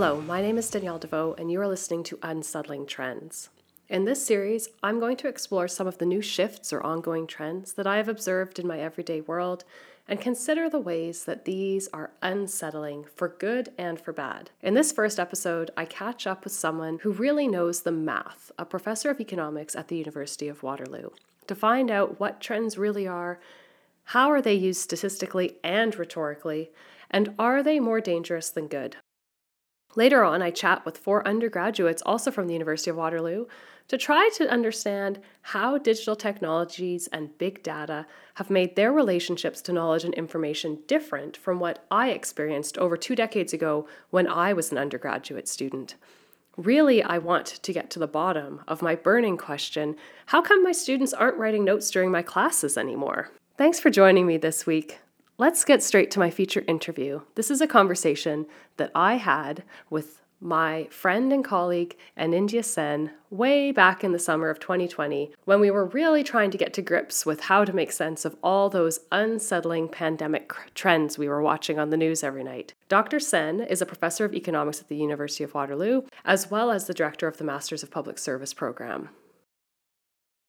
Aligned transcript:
Hello, 0.00 0.20
my 0.20 0.40
name 0.40 0.58
is 0.58 0.70
Danielle 0.70 1.00
Deveau, 1.00 1.36
and 1.40 1.50
you 1.50 1.60
are 1.60 1.66
listening 1.66 2.04
to 2.04 2.20
Unsettling 2.22 2.86
Trends. 2.86 3.48
In 3.88 4.04
this 4.04 4.24
series, 4.24 4.68
I'm 4.80 5.00
going 5.00 5.16
to 5.16 5.26
explore 5.26 5.66
some 5.66 5.88
of 5.88 5.98
the 5.98 6.06
new 6.06 6.22
shifts 6.22 6.72
or 6.72 6.80
ongoing 6.84 7.26
trends 7.26 7.72
that 7.72 7.84
I 7.84 7.96
have 7.96 8.08
observed 8.08 8.60
in 8.60 8.66
my 8.68 8.78
everyday 8.78 9.22
world 9.22 9.64
and 10.06 10.20
consider 10.20 10.70
the 10.70 10.78
ways 10.78 11.24
that 11.24 11.46
these 11.46 11.88
are 11.92 12.12
unsettling 12.22 13.06
for 13.16 13.26
good 13.26 13.72
and 13.76 14.00
for 14.00 14.12
bad. 14.12 14.50
In 14.62 14.74
this 14.74 14.92
first 14.92 15.18
episode, 15.18 15.72
I 15.76 15.84
catch 15.84 16.28
up 16.28 16.44
with 16.44 16.52
someone 16.52 17.00
who 17.02 17.10
really 17.10 17.48
knows 17.48 17.82
the 17.82 17.90
math, 17.90 18.52
a 18.56 18.64
professor 18.64 19.10
of 19.10 19.20
economics 19.20 19.74
at 19.74 19.88
the 19.88 19.96
University 19.96 20.46
of 20.46 20.62
Waterloo, 20.62 21.10
to 21.48 21.56
find 21.56 21.90
out 21.90 22.20
what 22.20 22.40
trends 22.40 22.78
really 22.78 23.08
are, 23.08 23.40
how 24.04 24.30
are 24.30 24.40
they 24.40 24.54
used 24.54 24.80
statistically 24.80 25.56
and 25.64 25.98
rhetorically, 25.98 26.70
and 27.10 27.34
are 27.36 27.64
they 27.64 27.80
more 27.80 28.00
dangerous 28.00 28.48
than 28.48 28.68
good? 28.68 28.94
Later 29.98 30.22
on, 30.22 30.42
I 30.42 30.52
chat 30.52 30.84
with 30.84 30.96
four 30.96 31.26
undergraduates, 31.26 32.02
also 32.06 32.30
from 32.30 32.46
the 32.46 32.52
University 32.52 32.88
of 32.88 32.96
Waterloo, 32.96 33.46
to 33.88 33.98
try 33.98 34.30
to 34.34 34.48
understand 34.48 35.18
how 35.42 35.76
digital 35.76 36.14
technologies 36.14 37.08
and 37.08 37.36
big 37.36 37.64
data 37.64 38.06
have 38.36 38.48
made 38.48 38.76
their 38.76 38.92
relationships 38.92 39.60
to 39.62 39.72
knowledge 39.72 40.04
and 40.04 40.14
information 40.14 40.78
different 40.86 41.36
from 41.36 41.58
what 41.58 41.84
I 41.90 42.10
experienced 42.10 42.78
over 42.78 42.96
two 42.96 43.16
decades 43.16 43.52
ago 43.52 43.88
when 44.10 44.28
I 44.28 44.52
was 44.52 44.70
an 44.70 44.78
undergraduate 44.78 45.48
student. 45.48 45.96
Really, 46.56 47.02
I 47.02 47.18
want 47.18 47.46
to 47.46 47.72
get 47.72 47.90
to 47.90 47.98
the 47.98 48.06
bottom 48.06 48.60
of 48.68 48.82
my 48.82 48.94
burning 48.94 49.36
question 49.36 49.96
how 50.26 50.40
come 50.40 50.62
my 50.62 50.70
students 50.70 51.12
aren't 51.12 51.38
writing 51.38 51.64
notes 51.64 51.90
during 51.90 52.12
my 52.12 52.22
classes 52.22 52.78
anymore? 52.78 53.30
Thanks 53.56 53.80
for 53.80 53.90
joining 53.90 54.28
me 54.28 54.36
this 54.36 54.64
week. 54.64 55.00
Let's 55.40 55.64
get 55.64 55.84
straight 55.84 56.10
to 56.10 56.18
my 56.18 56.30
feature 56.30 56.64
interview. 56.66 57.20
This 57.36 57.48
is 57.48 57.60
a 57.60 57.68
conversation 57.68 58.46
that 58.76 58.90
I 58.92 59.18
had 59.18 59.62
with 59.88 60.20
my 60.40 60.88
friend 60.90 61.32
and 61.32 61.44
colleague 61.44 61.96
Anindya 62.16 62.64
Sen 62.64 63.12
way 63.30 63.70
back 63.70 64.02
in 64.02 64.10
the 64.10 64.18
summer 64.18 64.50
of 64.50 64.58
2020 64.58 65.30
when 65.44 65.60
we 65.60 65.70
were 65.70 65.84
really 65.84 66.24
trying 66.24 66.50
to 66.50 66.58
get 66.58 66.72
to 66.72 66.82
grips 66.82 67.24
with 67.24 67.42
how 67.42 67.64
to 67.64 67.72
make 67.72 67.92
sense 67.92 68.24
of 68.24 68.34
all 68.42 68.68
those 68.68 68.98
unsettling 69.12 69.88
pandemic 69.88 70.52
trends 70.74 71.18
we 71.18 71.28
were 71.28 71.40
watching 71.40 71.78
on 71.78 71.90
the 71.90 71.96
news 71.96 72.24
every 72.24 72.42
night. 72.42 72.74
Dr. 72.88 73.20
Sen 73.20 73.60
is 73.60 73.80
a 73.80 73.86
professor 73.86 74.24
of 74.24 74.34
economics 74.34 74.80
at 74.80 74.88
the 74.88 74.96
University 74.96 75.44
of 75.44 75.54
Waterloo, 75.54 76.02
as 76.24 76.50
well 76.50 76.72
as 76.72 76.88
the 76.88 76.94
director 76.94 77.28
of 77.28 77.36
the 77.36 77.44
Masters 77.44 77.84
of 77.84 77.92
Public 77.92 78.18
Service 78.18 78.52
program. 78.52 79.10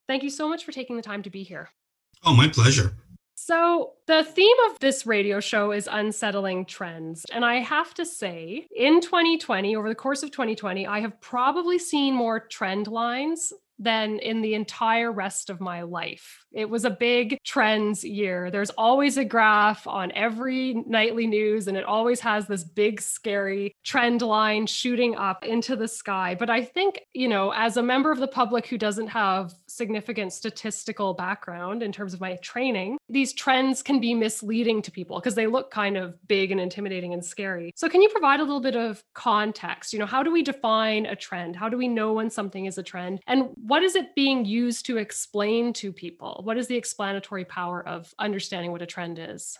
Thank 0.07 0.23
you 0.23 0.31
so 0.31 0.49
much 0.49 0.65
for 0.65 0.71
taking 0.71 0.95
the 0.95 1.03
time 1.03 1.21
to 1.21 1.29
be 1.29 1.43
here. 1.43 1.69
Oh, 2.25 2.35
my 2.35 2.47
pleasure. 2.47 2.95
So, 3.50 3.94
the 4.05 4.23
theme 4.23 4.55
of 4.69 4.78
this 4.78 5.08
radio 5.08 5.39
show 5.39 5.72
is 5.72 5.89
unsettling 5.92 6.66
trends. 6.66 7.25
And 7.33 7.44
I 7.44 7.56
have 7.56 7.95
to 7.95 8.06
say, 8.06 8.67
in 8.75 9.02
2020, 9.02 9.75
over 9.75 9.89
the 9.89 9.95
course 9.95 10.22
of 10.22 10.30
2020, 10.30 10.86
I 10.86 11.00
have 11.00 11.19
probably 11.19 11.80
seen 11.80 12.14
more 12.14 12.39
trend 12.39 12.86
lines 12.86 13.52
than 13.80 14.19
in 14.19 14.41
the 14.41 14.53
entire 14.53 15.11
rest 15.11 15.49
of 15.49 15.61
my 15.61 15.81
life. 15.81 16.45
It 16.52 16.69
was 16.69 16.83
a 16.83 16.89
big 16.89 17.38
trends 17.45 18.03
year. 18.03 18.52
There's 18.52 18.72
always 18.72 19.17
a 19.17 19.25
graph 19.25 19.88
on 19.88 20.12
every 20.13 20.73
nightly 20.88 21.28
news, 21.28 21.67
and 21.67 21.78
it 21.78 21.85
always 21.85 22.19
has 22.22 22.47
this 22.47 22.63
big, 22.63 23.01
scary 23.01 23.75
trend 23.84 24.22
line 24.22 24.66
shooting 24.66 25.16
up 25.16 25.45
into 25.45 25.75
the 25.75 25.88
sky. 25.88 26.35
But 26.38 26.50
I 26.50 26.63
think, 26.63 27.01
you 27.13 27.28
know, 27.28 27.51
as 27.51 27.78
a 27.78 27.84
member 27.84 28.12
of 28.12 28.19
the 28.19 28.28
public 28.28 28.67
who 28.67 28.78
doesn't 28.78 29.07
have 29.07 29.53
significant 29.67 30.34
statistical 30.34 31.13
background 31.13 31.84
in 31.84 31.91
terms 31.91 32.13
of 32.13 32.19
my 32.19 32.35
training, 32.38 32.97
these 33.07 33.34
trends 33.34 33.81
can 33.81 34.00
be 34.00 34.13
misleading 34.13 34.81
to 34.81 34.91
people 34.91 35.19
because 35.19 35.35
they 35.35 35.47
look 35.47 35.72
kind 35.72 35.97
of 35.97 36.16
big 36.28 36.51
and 36.51 36.59
intimidating 36.59 37.13
and 37.13 37.23
scary. 37.23 37.72
So, 37.75 37.88
can 37.88 38.01
you 38.01 38.09
provide 38.09 38.40
a 38.40 38.44
little 38.44 38.61
bit 38.61 38.75
of 38.75 39.03
context? 39.13 39.94
You 39.94 40.00
know, 40.00 40.06
how 40.06 40.23
do 40.23 40.31
we 40.31 40.44
define 40.44 41.06
a 41.06 41.16
trend? 41.16 41.56
How 41.56 41.69
do 41.69 41.78
we 41.78 41.88
know 41.88 42.13
when 42.13 42.29
something 42.29 42.66
is 42.66 42.78
a 42.78 42.84
trend? 42.84 43.22
And 43.28 43.50
what 43.69 43.84
is 43.84 43.96
it 43.96 44.16
being 44.16 44.46
used 44.46 44.88
to 44.88 44.97
explain 44.97 45.72
to 45.74 45.94
people? 45.94 46.41
What 46.44 46.57
is 46.57 46.66
the 46.66 46.75
explanatory 46.75 47.46
power 47.46 47.88
of 47.88 48.12
understanding 48.18 48.72
what 48.72 48.81
a 48.81 48.88
trend 48.88 49.19
is? 49.19 49.59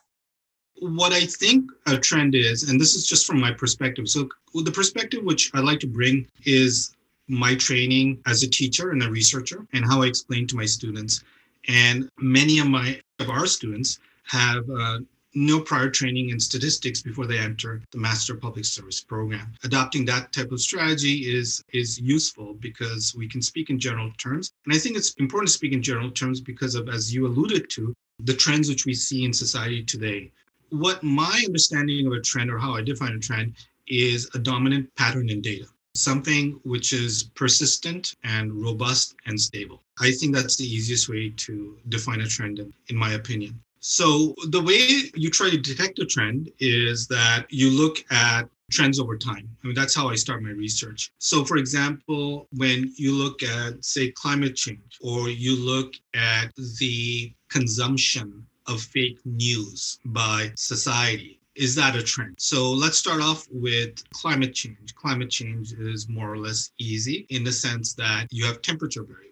What 0.80 1.14
I 1.14 1.25
think 1.25 1.70
a 1.86 1.96
trend 1.96 2.34
is, 2.34 2.69
and 2.69 2.81
this 2.81 2.96
is 2.96 3.06
just 3.06 3.28
from 3.28 3.40
my 3.40 3.52
perspective. 3.52 4.09
So, 4.09 4.28
the 4.56 4.72
perspective 4.72 5.24
which 5.24 5.52
I 5.53 5.59
like 5.59 5.80
to 5.81 5.88
bring 5.88 6.28
is 6.46 6.96
my 7.28 7.53
training 7.53 8.19
as 8.25 8.42
a 8.42 8.50
teacher 8.50 8.92
and 8.92 9.03
a 9.03 9.12
researcher 9.12 9.68
and 9.74 9.86
how 9.86 10.02
I 10.02 10.08
explain 10.08 10.48
to 10.48 10.56
my 10.56 10.66
students. 10.66 11.24
And 11.68 12.09
many 12.18 12.58
of 12.58 12.68
my 12.68 13.00
of 13.19 13.30
our 13.30 13.46
students 13.46 14.00
have 14.24 14.68
uh, 14.69 15.00
no 15.35 15.59
prior 15.59 15.90
training 15.90 16.29
in 16.29 16.40
statistics 16.40 17.01
before 17.01 17.25
they 17.25 17.38
enter 17.38 17.81
the 17.91 17.97
Master 17.97 18.35
Public 18.35 18.66
Service 18.66 19.01
program. 19.01 19.53
Adopting 19.63 20.06
that 20.06 20.34
type 20.34 20.51
of 20.51 20.62
strategy 20.62 21.35
is 21.35 21.63
is 21.73 22.00
useful 22.00 22.56
because 22.56 23.13
we 23.16 23.28
can 23.28 23.41
speak 23.41 23.69
in 23.69 23.79
general 23.79 24.12
terms. 24.18 24.51
And 24.66 24.73
I 24.73 24.78
think 24.78 24.97
it's 24.97 25.13
important 25.16 25.50
to 25.50 25.53
speak 25.53 25.73
in 25.73 25.84
general 25.84 26.12
terms 26.12 26.41
because 26.41 26.75
of, 26.75 26.89
as 26.89 27.13
you 27.13 27.28
alluded 27.28 27.69
to, 27.72 27.94
the 28.19 28.34
trends 28.34 28.69
which 28.69 28.85
we 28.85 28.94
see 28.94 29.23
in 29.23 29.34
society 29.34 29.84
today. 29.84 30.31
What 30.69 31.03
my 31.03 31.44
understanding 31.45 32.06
of 32.07 32.13
a 32.13 32.22
trend 32.22 32.51
or 32.51 32.57
how 32.57 32.75
I 32.75 32.81
define 32.81 33.13
a 33.13 33.19
trend 33.19 33.56
is 33.88 34.29
a 34.35 34.39
dominant 34.39 34.94
pattern 34.95 35.29
in 35.29 35.41
data, 35.41 35.66
something 35.95 36.59
which 36.63 36.94
is 36.94 37.23
persistent 37.35 38.16
and 38.23 38.51
robust 38.53 39.16
and 39.25 39.39
stable. 39.39 39.81
I 40.00 40.12
think 40.12 40.35
that's 40.35 40.57
the 40.57 40.66
easiest 40.66 41.09
way 41.09 41.34
to 41.38 41.78
define 41.89 42.22
a 42.22 42.28
trend, 42.28 42.59
in, 42.59 42.73
in 42.88 42.95
my 42.95 43.13
opinion. 43.13 43.59
So 43.79 44.35
the 44.50 44.62
way 44.62 45.09
you 45.16 45.29
try 45.29 45.50
to 45.50 45.57
detect 45.57 46.00
a 46.00 46.06
trend 46.06 46.51
is 46.59 47.07
that 47.07 47.45
you 47.50 47.72
look 47.72 48.03
at 48.12 48.50
trends 48.69 49.00
over 49.00 49.17
time. 49.17 49.50
I 49.63 49.67
mean, 49.67 49.75
that's 49.75 49.95
how 49.95 50.09
I 50.09 50.16
start 50.16 50.44
my 50.44 50.51
research. 50.51 51.12
So, 51.17 51.44
for 51.44 51.57
example, 51.57 52.47
when 52.53 52.94
you 52.95 53.13
look 53.13 53.41
at, 53.41 53.84
say, 53.84 54.12
climate 54.12 54.56
change, 54.56 55.00
or 55.01 55.29
you 55.29 55.56
look 55.56 55.94
at 56.13 56.53
the 56.79 57.34
consumption 57.50 58.45
of 58.68 58.81
fake 58.81 59.19
news 59.25 60.00
by 60.06 60.51
society, 60.56 61.39
is 61.56 61.75
that 61.75 61.95
a 61.95 62.03
trend? 62.03 62.35
So, 62.38 62.72
let's 62.72 62.97
start 62.97 63.22
off 63.22 63.47
with 63.51 64.03
climate 64.12 64.53
change. 64.53 64.94
Climate 64.95 65.29
change 65.29 65.73
is 65.73 66.07
more 66.07 66.31
or 66.31 66.38
less 66.38 66.72
easy 66.78 67.25
in 67.29 67.44
the 67.44 67.51
sense 67.51 67.94
that 67.95 68.28
you 68.29 68.45
have 68.45 68.62
temperature 68.62 69.03
variability 69.03 69.29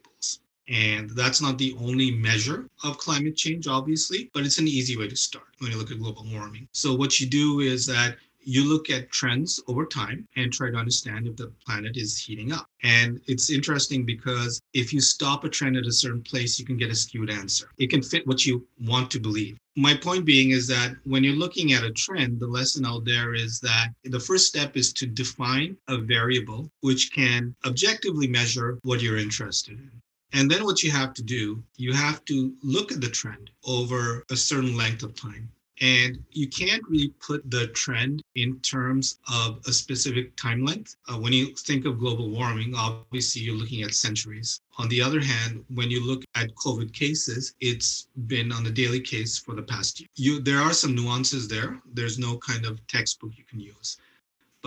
and 0.70 1.10
that's 1.12 1.42
not 1.42 1.58
the 1.58 1.76
only 1.80 2.12
measure 2.12 2.68
of 2.84 2.98
climate 2.98 3.36
change, 3.36 3.68
obviously, 3.68 4.30
but 4.34 4.46
it's 4.46 4.60
an 4.60 4.68
easy 4.68 4.98
way 4.98 5.08
to 5.08 5.16
start 5.16 5.48
when 5.60 5.72
you 5.72 5.78
look 5.78 5.92
at 5.92 6.00
global 6.00 6.26
warming. 6.32 6.68
So, 6.74 6.94
what 6.94 7.20
you 7.20 7.28
do 7.28 7.60
is 7.62 7.86
that 7.86 8.18
you 8.48 8.64
look 8.64 8.90
at 8.90 9.12
trends 9.12 9.62
over 9.68 9.86
time 9.86 10.26
and 10.38 10.54
try 10.54 10.72
to 10.72 10.78
understand 10.78 11.28
if 11.28 11.36
the 11.36 11.52
planet 11.66 11.98
is 11.98 12.18
heating 12.18 12.54
up. 12.54 12.66
And 12.82 13.20
it's 13.28 13.50
interesting 13.50 14.06
because 14.06 14.62
if 14.74 14.94
you 14.94 15.02
stop 15.02 15.44
a 15.44 15.50
trend 15.50 15.76
at 15.76 15.86
a 15.86 15.92
certain 15.92 16.22
place, 16.22 16.58
you 16.58 16.66
can 16.66 16.78
get 16.78 16.90
a 16.90 16.96
skewed 16.96 17.30
answer. 17.30 17.68
It 17.78 17.90
can 17.90 18.02
fit 18.02 18.26
what 18.26 18.46
you 18.46 18.66
want 18.80 19.12
to 19.12 19.20
believe. 19.20 19.58
My 19.76 19.94
point 19.94 20.24
being 20.24 20.52
is 20.52 20.66
that 20.68 20.96
when 21.04 21.26
you're 21.26 21.36
looking 21.36 21.74
at 21.74 21.84
a 21.84 21.92
trend, 21.92 22.40
the 22.40 22.48
lesson 22.48 22.86
out 22.86 23.04
there 23.04 23.36
is 23.36 23.60
that 23.60 23.90
the 24.06 24.20
first 24.20 24.48
step 24.48 24.78
is 24.78 24.94
to 24.94 25.06
define 25.06 25.76
a 25.90 25.98
variable 25.98 26.72
which 26.80 27.12
can 27.12 27.54
objectively 27.66 28.30
measure 28.30 28.80
what 28.84 29.02
you're 29.02 29.18
interested 29.18 29.78
in. 29.78 29.92
And 30.34 30.52
then 30.52 30.64
what 30.66 30.84
you 30.84 30.92
have 30.92 31.14
to 31.16 31.24
do, 31.24 31.64
you 31.78 31.94
have 31.94 32.24
to 32.26 32.54
look 32.62 32.92
at 32.92 33.02
the 33.02 33.10
trend 33.10 33.50
over 33.66 34.24
a 34.30 34.36
certain 34.36 34.76
length 34.76 35.04
of 35.04 35.16
time. 35.16 35.50
And 35.80 36.24
you 36.32 36.48
can't 36.48 36.84
really 36.90 37.14
put 37.20 37.50
the 37.52 37.68
trend 37.68 38.24
in 38.34 38.60
terms 38.62 39.20
of 39.32 39.60
a 39.68 39.72
specific 39.72 40.36
time 40.36 40.66
length. 40.66 40.96
Uh, 41.08 41.20
when 41.20 41.34
you 41.34 41.54
think 41.56 41.86
of 41.86 42.00
global 42.00 42.32
warming, 42.32 42.74
obviously 42.74 43.44
you're 43.44 43.56
looking 43.56 43.84
at 43.84 43.94
centuries. 43.94 44.60
On 44.80 44.90
the 44.90 45.02
other 45.02 45.20
hand, 45.20 45.64
when 45.70 45.92
you 45.92 46.06
look 46.06 46.24
at 46.34 46.56
COVID 46.56 46.94
cases, 46.94 47.54
it's 47.60 48.08
been 48.26 48.52
on 48.52 48.66
a 48.66 48.72
daily 48.72 49.00
case 49.00 49.38
for 49.38 49.54
the 49.54 49.62
past 49.62 50.00
year. 50.00 50.10
You, 50.16 50.40
there 50.40 50.60
are 50.60 50.74
some 50.74 50.96
nuances 50.96 51.48
there. 51.48 51.80
There's 51.94 52.18
no 52.18 52.38
kind 52.40 52.66
of 52.66 52.86
textbook 52.88 53.38
you 53.38 53.44
can 53.44 53.60
use 53.60 53.98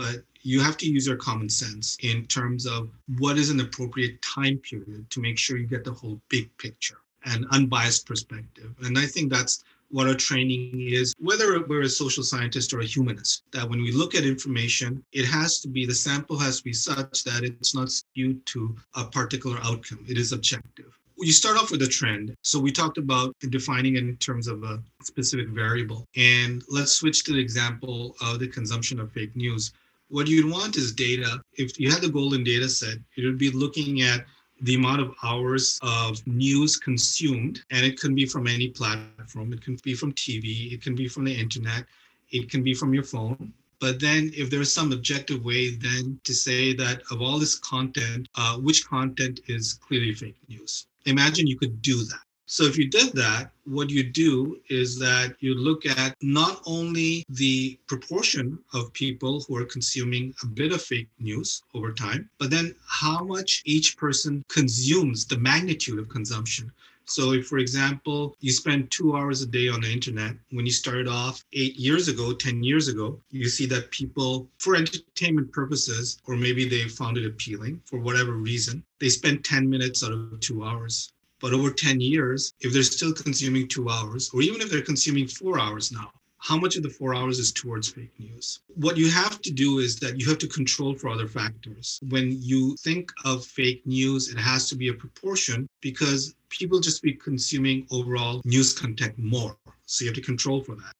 but 0.00 0.22
you 0.42 0.60
have 0.60 0.78
to 0.78 0.86
use 0.86 1.06
your 1.06 1.16
common 1.16 1.50
sense 1.50 1.98
in 2.02 2.26
terms 2.26 2.66
of 2.66 2.88
what 3.18 3.36
is 3.36 3.50
an 3.50 3.60
appropriate 3.60 4.20
time 4.22 4.56
period 4.58 5.08
to 5.10 5.20
make 5.20 5.38
sure 5.38 5.58
you 5.58 5.66
get 5.66 5.84
the 5.84 5.92
whole 5.92 6.18
big 6.30 6.48
picture 6.56 6.96
and 7.26 7.44
unbiased 7.50 8.06
perspective. 8.06 8.74
And 8.82 8.98
I 8.98 9.04
think 9.04 9.30
that's 9.30 9.62
what 9.90 10.06
our 10.06 10.14
training 10.14 10.80
is, 10.80 11.14
whether 11.18 11.62
we're 11.66 11.82
a 11.82 11.88
social 11.88 12.22
scientist 12.22 12.72
or 12.72 12.80
a 12.80 12.84
humanist, 12.84 13.42
that 13.52 13.68
when 13.68 13.82
we 13.82 13.92
look 13.92 14.14
at 14.14 14.24
information, 14.24 15.04
it 15.12 15.26
has 15.26 15.60
to 15.60 15.68
be, 15.68 15.84
the 15.84 15.94
sample 15.94 16.38
has 16.38 16.58
to 16.58 16.64
be 16.64 16.72
such 16.72 17.24
that 17.24 17.42
it's 17.42 17.74
not 17.74 17.90
skewed 17.90 18.44
to 18.46 18.74
a 18.94 19.04
particular 19.04 19.58
outcome. 19.62 20.02
It 20.08 20.16
is 20.16 20.32
objective. 20.32 20.96
You 21.18 21.32
start 21.32 21.58
off 21.58 21.70
with 21.70 21.82
a 21.82 21.86
trend. 21.86 22.34
So 22.42 22.58
we 22.58 22.72
talked 22.72 22.96
about 22.96 23.34
defining 23.50 23.96
it 23.96 24.04
in 24.04 24.16
terms 24.16 24.46
of 24.48 24.62
a 24.62 24.82
specific 25.02 25.48
variable. 25.48 26.06
And 26.16 26.62
let's 26.70 26.92
switch 26.92 27.24
to 27.24 27.32
the 27.32 27.40
example 27.40 28.16
of 28.22 28.38
the 28.38 28.48
consumption 28.48 28.98
of 29.00 29.12
fake 29.12 29.36
news 29.36 29.72
what 30.10 30.26
you'd 30.26 30.50
want 30.50 30.76
is 30.76 30.92
data. 30.92 31.40
If 31.54 31.78
you 31.80 31.90
had 31.90 32.02
the 32.02 32.08
golden 32.08 32.44
data 32.44 32.68
set, 32.68 32.98
it 33.16 33.24
would 33.24 33.38
be 33.38 33.50
looking 33.50 34.02
at 34.02 34.26
the 34.62 34.74
amount 34.74 35.00
of 35.00 35.14
hours 35.22 35.78
of 35.82 36.24
news 36.26 36.76
consumed, 36.76 37.62
and 37.70 37.86
it 37.86 37.98
can 37.98 38.14
be 38.14 38.26
from 38.26 38.46
any 38.46 38.68
platform. 38.68 39.52
It 39.52 39.62
can 39.62 39.78
be 39.82 39.94
from 39.94 40.12
TV, 40.12 40.72
it 40.72 40.82
can 40.82 40.94
be 40.94 41.08
from 41.08 41.24
the 41.24 41.34
internet, 41.34 41.86
it 42.30 42.50
can 42.50 42.62
be 42.62 42.74
from 42.74 42.92
your 42.92 43.04
phone, 43.04 43.54
But 43.80 43.98
then, 43.98 44.30
if 44.34 44.50
there's 44.50 44.70
some 44.70 44.92
objective 44.92 45.42
way, 45.42 45.70
then 45.70 46.20
to 46.24 46.34
say 46.34 46.74
that 46.74 47.02
of 47.10 47.22
all 47.22 47.38
this 47.38 47.58
content, 47.58 48.28
uh, 48.34 48.58
which 48.58 48.86
content 48.86 49.40
is 49.46 49.74
clearly 49.74 50.12
fake 50.12 50.36
news? 50.48 50.86
Imagine 51.06 51.46
you 51.46 51.56
could 51.56 51.80
do 51.80 52.04
that. 52.04 52.29
So 52.52 52.64
if 52.64 52.76
you 52.76 52.88
did 52.88 53.12
that, 53.12 53.52
what 53.64 53.90
you 53.90 54.02
do 54.02 54.58
is 54.68 54.98
that 54.98 55.36
you 55.38 55.54
look 55.54 55.86
at 55.86 56.16
not 56.20 56.60
only 56.66 57.24
the 57.28 57.78
proportion 57.86 58.58
of 58.74 58.92
people 58.92 59.42
who 59.42 59.56
are 59.56 59.64
consuming 59.64 60.34
a 60.42 60.46
bit 60.46 60.72
of 60.72 60.82
fake 60.82 61.06
news 61.20 61.62
over 61.74 61.92
time, 61.92 62.28
but 62.38 62.50
then 62.50 62.74
how 62.84 63.22
much 63.22 63.62
each 63.66 63.96
person 63.96 64.44
consumes, 64.48 65.26
the 65.26 65.38
magnitude 65.38 66.00
of 66.00 66.08
consumption. 66.08 66.72
So, 67.04 67.34
if, 67.34 67.46
for 67.46 67.58
example, 67.58 68.36
you 68.40 68.50
spend 68.50 68.90
two 68.90 69.16
hours 69.16 69.42
a 69.42 69.46
day 69.46 69.68
on 69.68 69.82
the 69.82 69.92
internet, 69.92 70.34
when 70.50 70.66
you 70.66 70.72
started 70.72 71.06
off 71.06 71.44
eight 71.52 71.76
years 71.76 72.08
ago, 72.08 72.32
10 72.32 72.64
years 72.64 72.88
ago, 72.88 73.20
you 73.30 73.48
see 73.48 73.66
that 73.66 73.92
people, 73.92 74.48
for 74.58 74.74
entertainment 74.74 75.52
purposes, 75.52 76.18
or 76.26 76.34
maybe 76.34 76.68
they 76.68 76.88
found 76.88 77.16
it 77.16 77.26
appealing 77.26 77.80
for 77.84 78.00
whatever 78.00 78.32
reason, 78.32 78.82
they 78.98 79.08
spend 79.08 79.44
10 79.44 79.70
minutes 79.70 80.02
out 80.02 80.10
of 80.10 80.40
two 80.40 80.64
hours. 80.64 81.12
But 81.40 81.54
over 81.54 81.70
10 81.70 82.00
years, 82.00 82.52
if 82.60 82.72
they're 82.72 82.82
still 82.82 83.12
consuming 83.12 83.66
two 83.66 83.88
hours, 83.88 84.30
or 84.34 84.42
even 84.42 84.60
if 84.60 84.70
they're 84.70 84.82
consuming 84.82 85.26
four 85.26 85.58
hours 85.58 85.90
now, 85.90 86.12
how 86.38 86.56
much 86.56 86.76
of 86.76 86.82
the 86.82 86.88
four 86.88 87.14
hours 87.14 87.38
is 87.38 87.52
towards 87.52 87.88
fake 87.88 88.12
news? 88.18 88.60
What 88.74 88.96
you 88.96 89.10
have 89.10 89.42
to 89.42 89.50
do 89.50 89.78
is 89.78 89.96
that 90.00 90.18
you 90.18 90.26
have 90.28 90.38
to 90.38 90.48
control 90.48 90.94
for 90.94 91.08
other 91.08 91.28
factors. 91.28 92.00
When 92.08 92.40
you 92.40 92.76
think 92.76 93.12
of 93.24 93.44
fake 93.44 93.86
news, 93.86 94.28
it 94.28 94.38
has 94.38 94.68
to 94.70 94.74
be 94.74 94.88
a 94.88 94.94
proportion 94.94 95.68
because 95.80 96.34
people 96.48 96.80
just 96.80 97.02
be 97.02 97.12
consuming 97.12 97.86
overall 97.90 98.40
news 98.44 98.72
content 98.72 99.18
more. 99.18 99.56
So 99.84 100.04
you 100.04 100.10
have 100.10 100.16
to 100.16 100.22
control 100.22 100.62
for 100.62 100.76
that. 100.76 100.92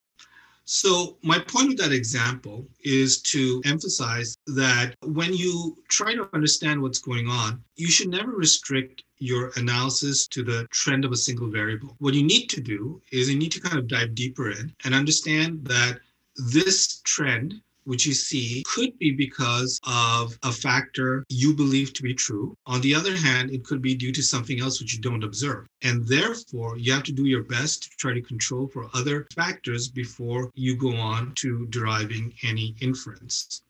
So, 0.65 1.17
my 1.23 1.39
point 1.39 1.69
with 1.69 1.79
that 1.79 1.93
example 1.93 2.69
is 2.85 3.23
to 3.23 3.61
emphasize 3.65 4.37
that 4.47 4.95
when 5.03 5.35
you 5.35 5.77
try 5.89 6.15
to 6.15 6.29
understand 6.33 6.81
what's 6.81 7.01
going 7.01 7.27
on, 7.27 7.63
you 7.77 7.89
should 7.89 8.09
never 8.09 8.31
restrict 8.31 9.03
your 9.19 9.53
analysis 9.57 10.27
to 10.29 10.43
the 10.43 10.67
trend 10.71 11.05
of 11.05 11.13
a 11.13 11.17
single 11.17 11.51
variable. 11.51 11.97
What 11.99 12.15
you 12.15 12.23
need 12.23 12.47
to 12.49 12.61
do 12.61 13.03
is 13.13 13.29
you 13.29 13.39
need 13.39 13.53
to 13.53 13.61
kind 13.61 13.79
of 13.79 13.89
dive 13.89 14.15
deeper 14.15 14.51
in 14.51 14.73
and 14.85 14.95
understand 14.95 15.65
that 15.65 15.99
this 16.37 17.01
trend 17.05 17.61
which 17.85 18.07
you 18.07 18.15
see 18.15 18.63
could 18.67 18.99
be 18.99 19.13
because 19.13 19.81
of 19.87 20.39
a 20.43 20.53
factor 20.53 21.25
you 21.29 21.55
believe 21.55 21.93
to 21.95 22.03
be 22.03 22.15
true. 22.15 22.55
On 22.67 22.81
the 22.81 22.95
other 22.95 23.17
hand, 23.17 23.51
it 23.51 23.65
could 23.65 23.83
be 23.83 23.95
due 23.95 24.13
to 24.13 24.23
something 24.23 24.61
else 24.61 24.81
which 24.81 24.95
you 24.95 25.01
don't 25.01 25.25
observe. 25.25 25.67
And 25.83 26.07
therefore, 26.07 26.79
you 26.79 26.93
have 26.93 27.03
to 27.05 27.13
do 27.13 27.27
your 27.27 27.45
best 27.45 27.85
to 27.85 27.91
try 27.97 28.15
to 28.15 28.23
control 28.23 28.69
for 28.69 28.91
other 28.95 29.27
factors 29.35 29.89
before 29.89 30.51
you 30.55 30.77
go 30.77 30.95
on 30.95 31.35
to 31.37 31.67
deriving 31.67 32.35
any 32.43 32.75
inference. 32.81 33.63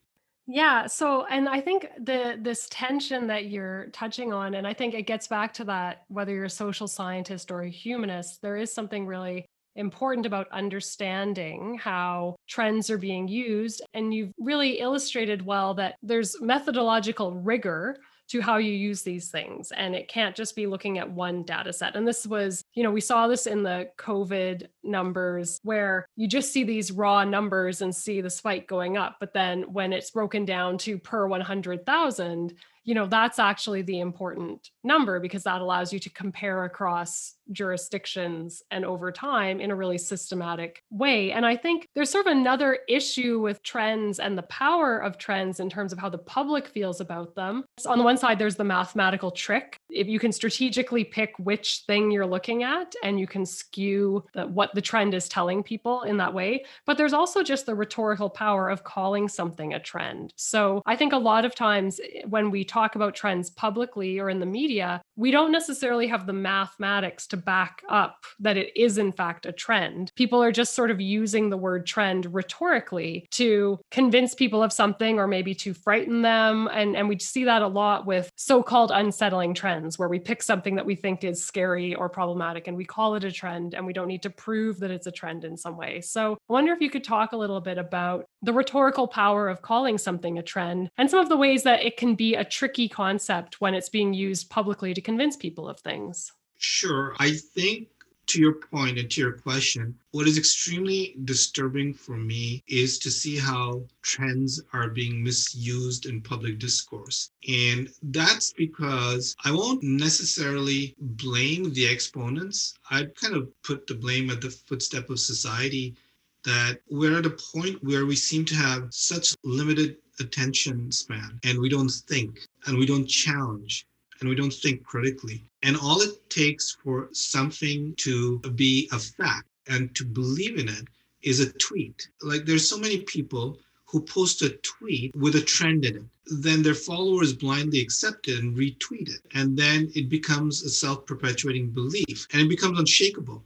Yeah, 0.53 0.87
so 0.89 1.27
and 1.27 1.49
I 1.49 1.61
think 1.61 1.87
the 1.97 2.37
this 2.41 2.67
tension 2.71 3.29
that 3.29 3.47
you're 3.47 3.87
touching 3.93 4.33
on 4.33 4.55
and 4.55 4.67
I 4.67 4.75
think 4.75 4.95
it 4.95 5.03
gets 5.03 5.29
back 5.29 5.55
to 5.55 5.65
that 5.65 6.03
whether 6.09 6.35
you're 6.35 6.47
a 6.47 6.51
social 6.51 6.89
scientist 6.89 7.53
or 7.53 7.61
a 7.63 7.71
humanist, 7.71 8.43
there 8.43 8.57
is 8.57 8.73
something 8.73 9.07
really 9.07 9.47
important 9.77 10.27
about 10.27 10.51
understanding 10.53 11.79
how 11.81 12.37
trends 12.49 12.91
are 12.91 12.99
being 12.99 13.29
used. 13.29 13.83
And 13.95 14.13
you've 14.13 14.33
really 14.39 14.81
illustrated 14.81 15.45
well 15.45 15.75
that 15.75 15.97
there's 16.03 16.41
methodological 16.41 17.35
rigor 17.35 17.97
to 18.31 18.41
how 18.41 18.59
you 18.59 18.73
use 18.73 19.03
these 19.03 19.29
things 19.29 19.73
and 19.73 19.95
it 19.95 20.07
can't 20.09 20.37
just 20.37 20.55
be 20.55 20.67
looking 20.67 20.99
at 20.99 21.11
one 21.11 21.43
data 21.43 21.73
set 21.73 21.97
and 21.97 22.07
this 22.07 22.27
was 22.27 22.65
you 22.75 22.83
know 22.83 22.91
we 22.91 23.01
saw 23.01 23.27
this 23.27 23.47
in 23.47 23.63
the 23.63 23.89
covid 23.99 24.67
numbers 24.83 25.59
where 25.63 26.07
you 26.17 26.29
just 26.29 26.53
see 26.53 26.65
these 26.65 26.93
raw 26.93 27.25
numbers 27.25 27.83
and 27.83 27.95
see 27.95 28.21
the 28.21 28.31
spike 28.31 28.69
going 28.69 28.97
up 28.97 29.17
but 29.21 29.35
then 29.35 29.63
when 29.73 29.93
it's 29.93 30.11
broken 30.11 30.45
down 30.45 30.79
to 30.79 30.99
per 30.99 31.27
100,000 31.27 32.55
you 32.85 32.95
know 32.95 33.07
that's 33.07 33.39
actually 33.39 33.83
the 33.83 34.01
important 34.01 34.71
number 34.83 35.21
because 35.21 35.45
that 35.45 35.61
allows 35.61 35.93
you 35.93 35.99
to 35.99 36.11
compare 36.11 36.65
across 36.65 37.35
jurisdictions 37.53 38.63
and 38.71 38.85
over 38.85 39.13
time 39.13 39.61
in 39.61 39.71
a 39.71 39.77
really 39.77 39.99
systematic 39.99 40.83
way. 40.91 41.33
And 41.33 41.45
i 41.45 41.57
think 41.57 41.89
there's 41.95 42.11
sort 42.11 42.27
of 42.27 42.33
another 42.33 42.79
issue 42.89 43.41
with 43.41 43.63
trends 43.63 44.19
and 44.19 44.37
the 44.37 44.43
power 44.43 44.99
of 44.99 45.19
trends 45.19 45.61
in 45.61 45.69
terms 45.69 45.93
of 45.93 45.99
how 45.99 46.09
the 46.09 46.19
public 46.19 46.69
feels 46.69 47.01
about 47.01 47.35
them. 47.35 47.65
So 47.79 47.91
on 47.91 47.99
the 47.99 48.05
one 48.05 48.17
side 48.17 48.39
there's 48.39 48.57
the 48.57 48.65
mathematical 48.65 49.31
trick. 49.31 49.77
If 49.91 50.07
you 50.07 50.19
can 50.19 50.33
strategically 50.33 51.05
pick 51.05 51.33
which 51.39 51.85
thing 51.87 52.11
you're 52.11 52.27
looking 52.27 52.60
at 52.63 52.95
and 53.03 53.19
you 53.19 53.27
can 53.27 53.47
skew 53.47 54.25
the, 54.33 54.47
what 54.47 54.75
the 54.75 54.81
trend 54.81 55.15
is 55.15 55.29
telling 55.29 55.63
people 55.63 56.03
in 56.03 56.17
that 56.19 56.33
way. 56.33 56.65
But 56.87 56.97
there's 56.97 57.13
also 57.13 57.43
just 57.43 57.67
the 57.67 57.75
rhetorical 57.75 58.31
power 58.31 58.69
of 58.69 58.85
calling 58.85 59.29
something 59.29 59.75
a 59.75 59.81
trend. 59.81 60.33
So 60.37 60.83
i 60.87 60.97
think 60.97 61.13
a 61.13 61.19
lot 61.19 61.45
of 61.45 61.55
times 61.55 62.01
eh, 62.01 62.23
when 62.29 62.51
we 62.51 62.65
talk 62.65 62.95
about 62.95 63.15
trends 63.15 63.51
publicly 63.51 64.19
or 64.19 64.31
in 64.31 64.41
the 64.41 64.47
media, 64.47 65.03
we 65.21 65.31
don't 65.31 65.53
necessarily 65.53 66.07
have 66.07 66.25
the 66.25 66.33
mathematics 66.33 67.27
to 67.27 67.37
back 67.37 67.83
up 67.91 68.25
that 68.39 68.57
it 68.57 68.75
is, 68.75 68.97
in 68.97 69.13
fact, 69.13 69.45
a 69.45 69.53
trend. 69.53 70.11
People 70.17 70.43
are 70.43 70.51
just 70.51 70.75
sort 70.75 70.91
of 70.91 70.99
using 70.99 71.51
the 71.51 71.59
word 71.59 71.85
trend 71.85 72.33
rhetorically 72.33 73.27
to 73.33 73.79
convince 73.91 74.35
people 74.35 74.63
of 74.63 74.73
something 74.73 75.19
or 75.19 75.27
maybe 75.27 75.55
to 75.55 75.75
frighten 75.75 76.23
them. 76.23 76.71
And, 76.73 76.97
and 76.97 77.07
we 77.07 77.19
see 77.19 77.45
that 77.45 77.61
a 77.61 77.69
lot 77.69 78.07
with 78.07 78.33
so 78.37 78.63
called 78.63 78.93
unsettling 78.93 79.53
trends, 79.53 79.99
where 79.99 80.09
we 80.09 80.19
pick 80.19 80.43
something 80.43 80.77
that 80.77 80.87
we 80.87 80.95
think 80.95 81.23
is 81.23 81.45
scary 81.45 81.95
or 81.95 82.09
problematic 82.09 82.67
and 82.67 82.75
we 82.75 82.87
call 82.87 83.15
it 83.15 83.23
a 83.23 83.31
trend 83.31 83.75
and 83.75 83.85
we 83.85 83.93
don't 83.93 84.09
need 84.09 84.23
to 84.23 84.31
prove 84.31 84.81
that 84.81 84.91
it's 84.91 85.07
a 85.07 85.13
trend 85.13 85.45
in 85.45 85.55
some 85.55 85.77
way. 85.77 86.01
So 86.01 86.39
I 86.49 86.53
wonder 86.55 86.73
if 86.73 86.81
you 86.81 86.89
could 86.89 87.05
talk 87.05 87.33
a 87.33 87.37
little 87.37 87.61
bit 87.61 87.77
about 87.77 88.25
the 88.41 88.55
rhetorical 88.55 89.07
power 89.07 89.51
of 89.51 89.61
calling 89.61 89.99
something 89.99 90.39
a 90.39 90.43
trend 90.43 90.89
and 90.97 91.11
some 91.11 91.21
of 91.21 91.29
the 91.29 91.37
ways 91.37 91.63
that 91.65 91.85
it 91.85 91.99
can 91.99 92.15
be 92.15 92.37
a 92.37 92.45
tricky 92.45 92.89
concept 92.89 93.61
when 93.61 93.75
it's 93.75 93.91
being 93.91 94.15
used 94.15 94.49
publicly 94.49 94.95
to 94.95 95.10
convince 95.11 95.37
people 95.37 95.69
of 95.69 95.81
things. 95.81 96.33
Sure. 96.59 97.17
I 97.19 97.33
think 97.33 97.89
to 98.29 98.39
your 98.39 98.53
point 98.53 98.97
and 98.97 99.11
to 99.11 99.21
your 99.21 99.33
question, 99.33 99.93
what 100.13 100.29
is 100.29 100.39
extremely 100.39 101.17
disturbing 101.25 101.93
for 101.93 102.17
me 102.17 102.63
is 102.69 102.97
to 103.01 103.11
see 103.11 103.37
how 103.37 103.83
trends 104.03 104.63
are 104.73 104.91
being 104.91 105.25
misused 105.25 106.07
in 106.07 106.21
public 106.21 106.61
discourse. 106.61 107.33
And 107.49 107.89
that's 108.19 108.53
because 108.53 109.35
I 109.45 109.51
won't 109.51 109.83
necessarily 109.83 110.95
blame 111.01 111.73
the 111.73 111.87
exponents. 111.87 112.75
I'd 112.89 113.17
kind 113.17 113.35
of 113.35 113.51
put 113.65 113.89
the 113.89 113.97
blame 113.97 114.31
at 114.31 114.41
the 114.41 114.51
footstep 114.51 115.11
of 115.11 115.19
society 115.19 115.97
that 116.45 116.79
we're 116.89 117.19
at 117.19 117.27
a 117.27 117.39
point 117.53 117.83
where 117.83 118.07
we 118.07 118.15
seem 118.15 118.45
to 118.45 118.55
have 118.55 118.95
such 118.95 119.35
limited 119.43 119.97
attention 120.21 120.93
span 120.93 121.41
and 121.45 121.59
we 121.59 121.69
don't 121.69 121.91
think 121.91 122.47
and 122.67 122.79
we 122.79 122.87
don't 122.87 123.07
challenge 123.07 123.87
and 124.21 124.29
we 124.29 124.37
don't 124.37 124.53
think 124.53 124.85
critically. 124.85 125.45
And 125.63 125.77
all 125.77 126.01
it 126.01 126.31
takes 126.31 126.77
for 126.83 127.09
something 127.13 127.95
to 127.99 128.39
be 128.55 128.89
a 128.93 128.99
fact 128.99 129.49
and 129.67 129.95
to 129.97 130.05
believe 130.05 130.59
in 130.59 130.69
it 130.69 130.89
is 131.23 131.41
a 131.41 131.53
tweet. 131.55 132.09
Like 132.23 132.45
there's 132.45 132.69
so 132.69 132.79
many 132.79 133.01
people 133.01 133.59
who 133.87 134.01
post 134.01 134.43
a 134.43 134.51
tweet 134.63 135.15
with 135.17 135.35
a 135.35 135.41
trend 135.41 135.85
in 135.85 135.97
it. 135.97 136.05
Then 136.27 136.63
their 136.63 136.75
followers 136.75 137.33
blindly 137.33 137.81
accept 137.81 138.29
it 138.29 138.39
and 138.39 138.57
retweet 138.57 139.09
it. 139.09 139.21
And 139.35 139.57
then 139.57 139.91
it 139.95 140.09
becomes 140.09 140.63
a 140.63 140.71
self 140.71 141.07
perpetuating 141.07 141.71
belief 141.71 142.27
and 142.33 142.43
it 142.43 142.49
becomes 142.49 142.79
unshakable. 142.79 143.45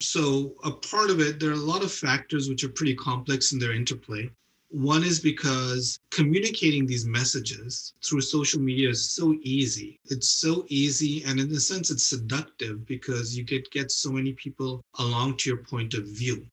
So, 0.00 0.54
a 0.64 0.70
part 0.70 1.10
of 1.10 1.20
it, 1.20 1.38
there 1.38 1.50
are 1.50 1.52
a 1.52 1.70
lot 1.72 1.84
of 1.84 1.92
factors 1.92 2.48
which 2.48 2.64
are 2.64 2.68
pretty 2.68 2.94
complex 2.94 3.52
in 3.52 3.60
their 3.60 3.72
interplay. 3.72 4.30
One 4.72 5.04
is 5.04 5.20
because 5.20 6.00
communicating 6.10 6.86
these 6.86 7.04
messages 7.04 7.92
through 8.02 8.22
social 8.22 8.58
media 8.58 8.88
is 8.88 9.10
so 9.10 9.36
easy. 9.42 10.00
It's 10.06 10.30
so 10.30 10.64
easy, 10.68 11.22
and 11.24 11.38
in 11.38 11.50
a 11.52 11.60
sense, 11.60 11.90
it's 11.90 12.08
seductive 12.08 12.86
because 12.86 13.36
you 13.36 13.44
get 13.44 13.70
get 13.70 13.92
so 13.92 14.10
many 14.10 14.32
people 14.32 14.82
along 14.98 15.36
to 15.36 15.50
your 15.50 15.58
point 15.58 15.92
of 15.92 16.06
view. 16.06 16.46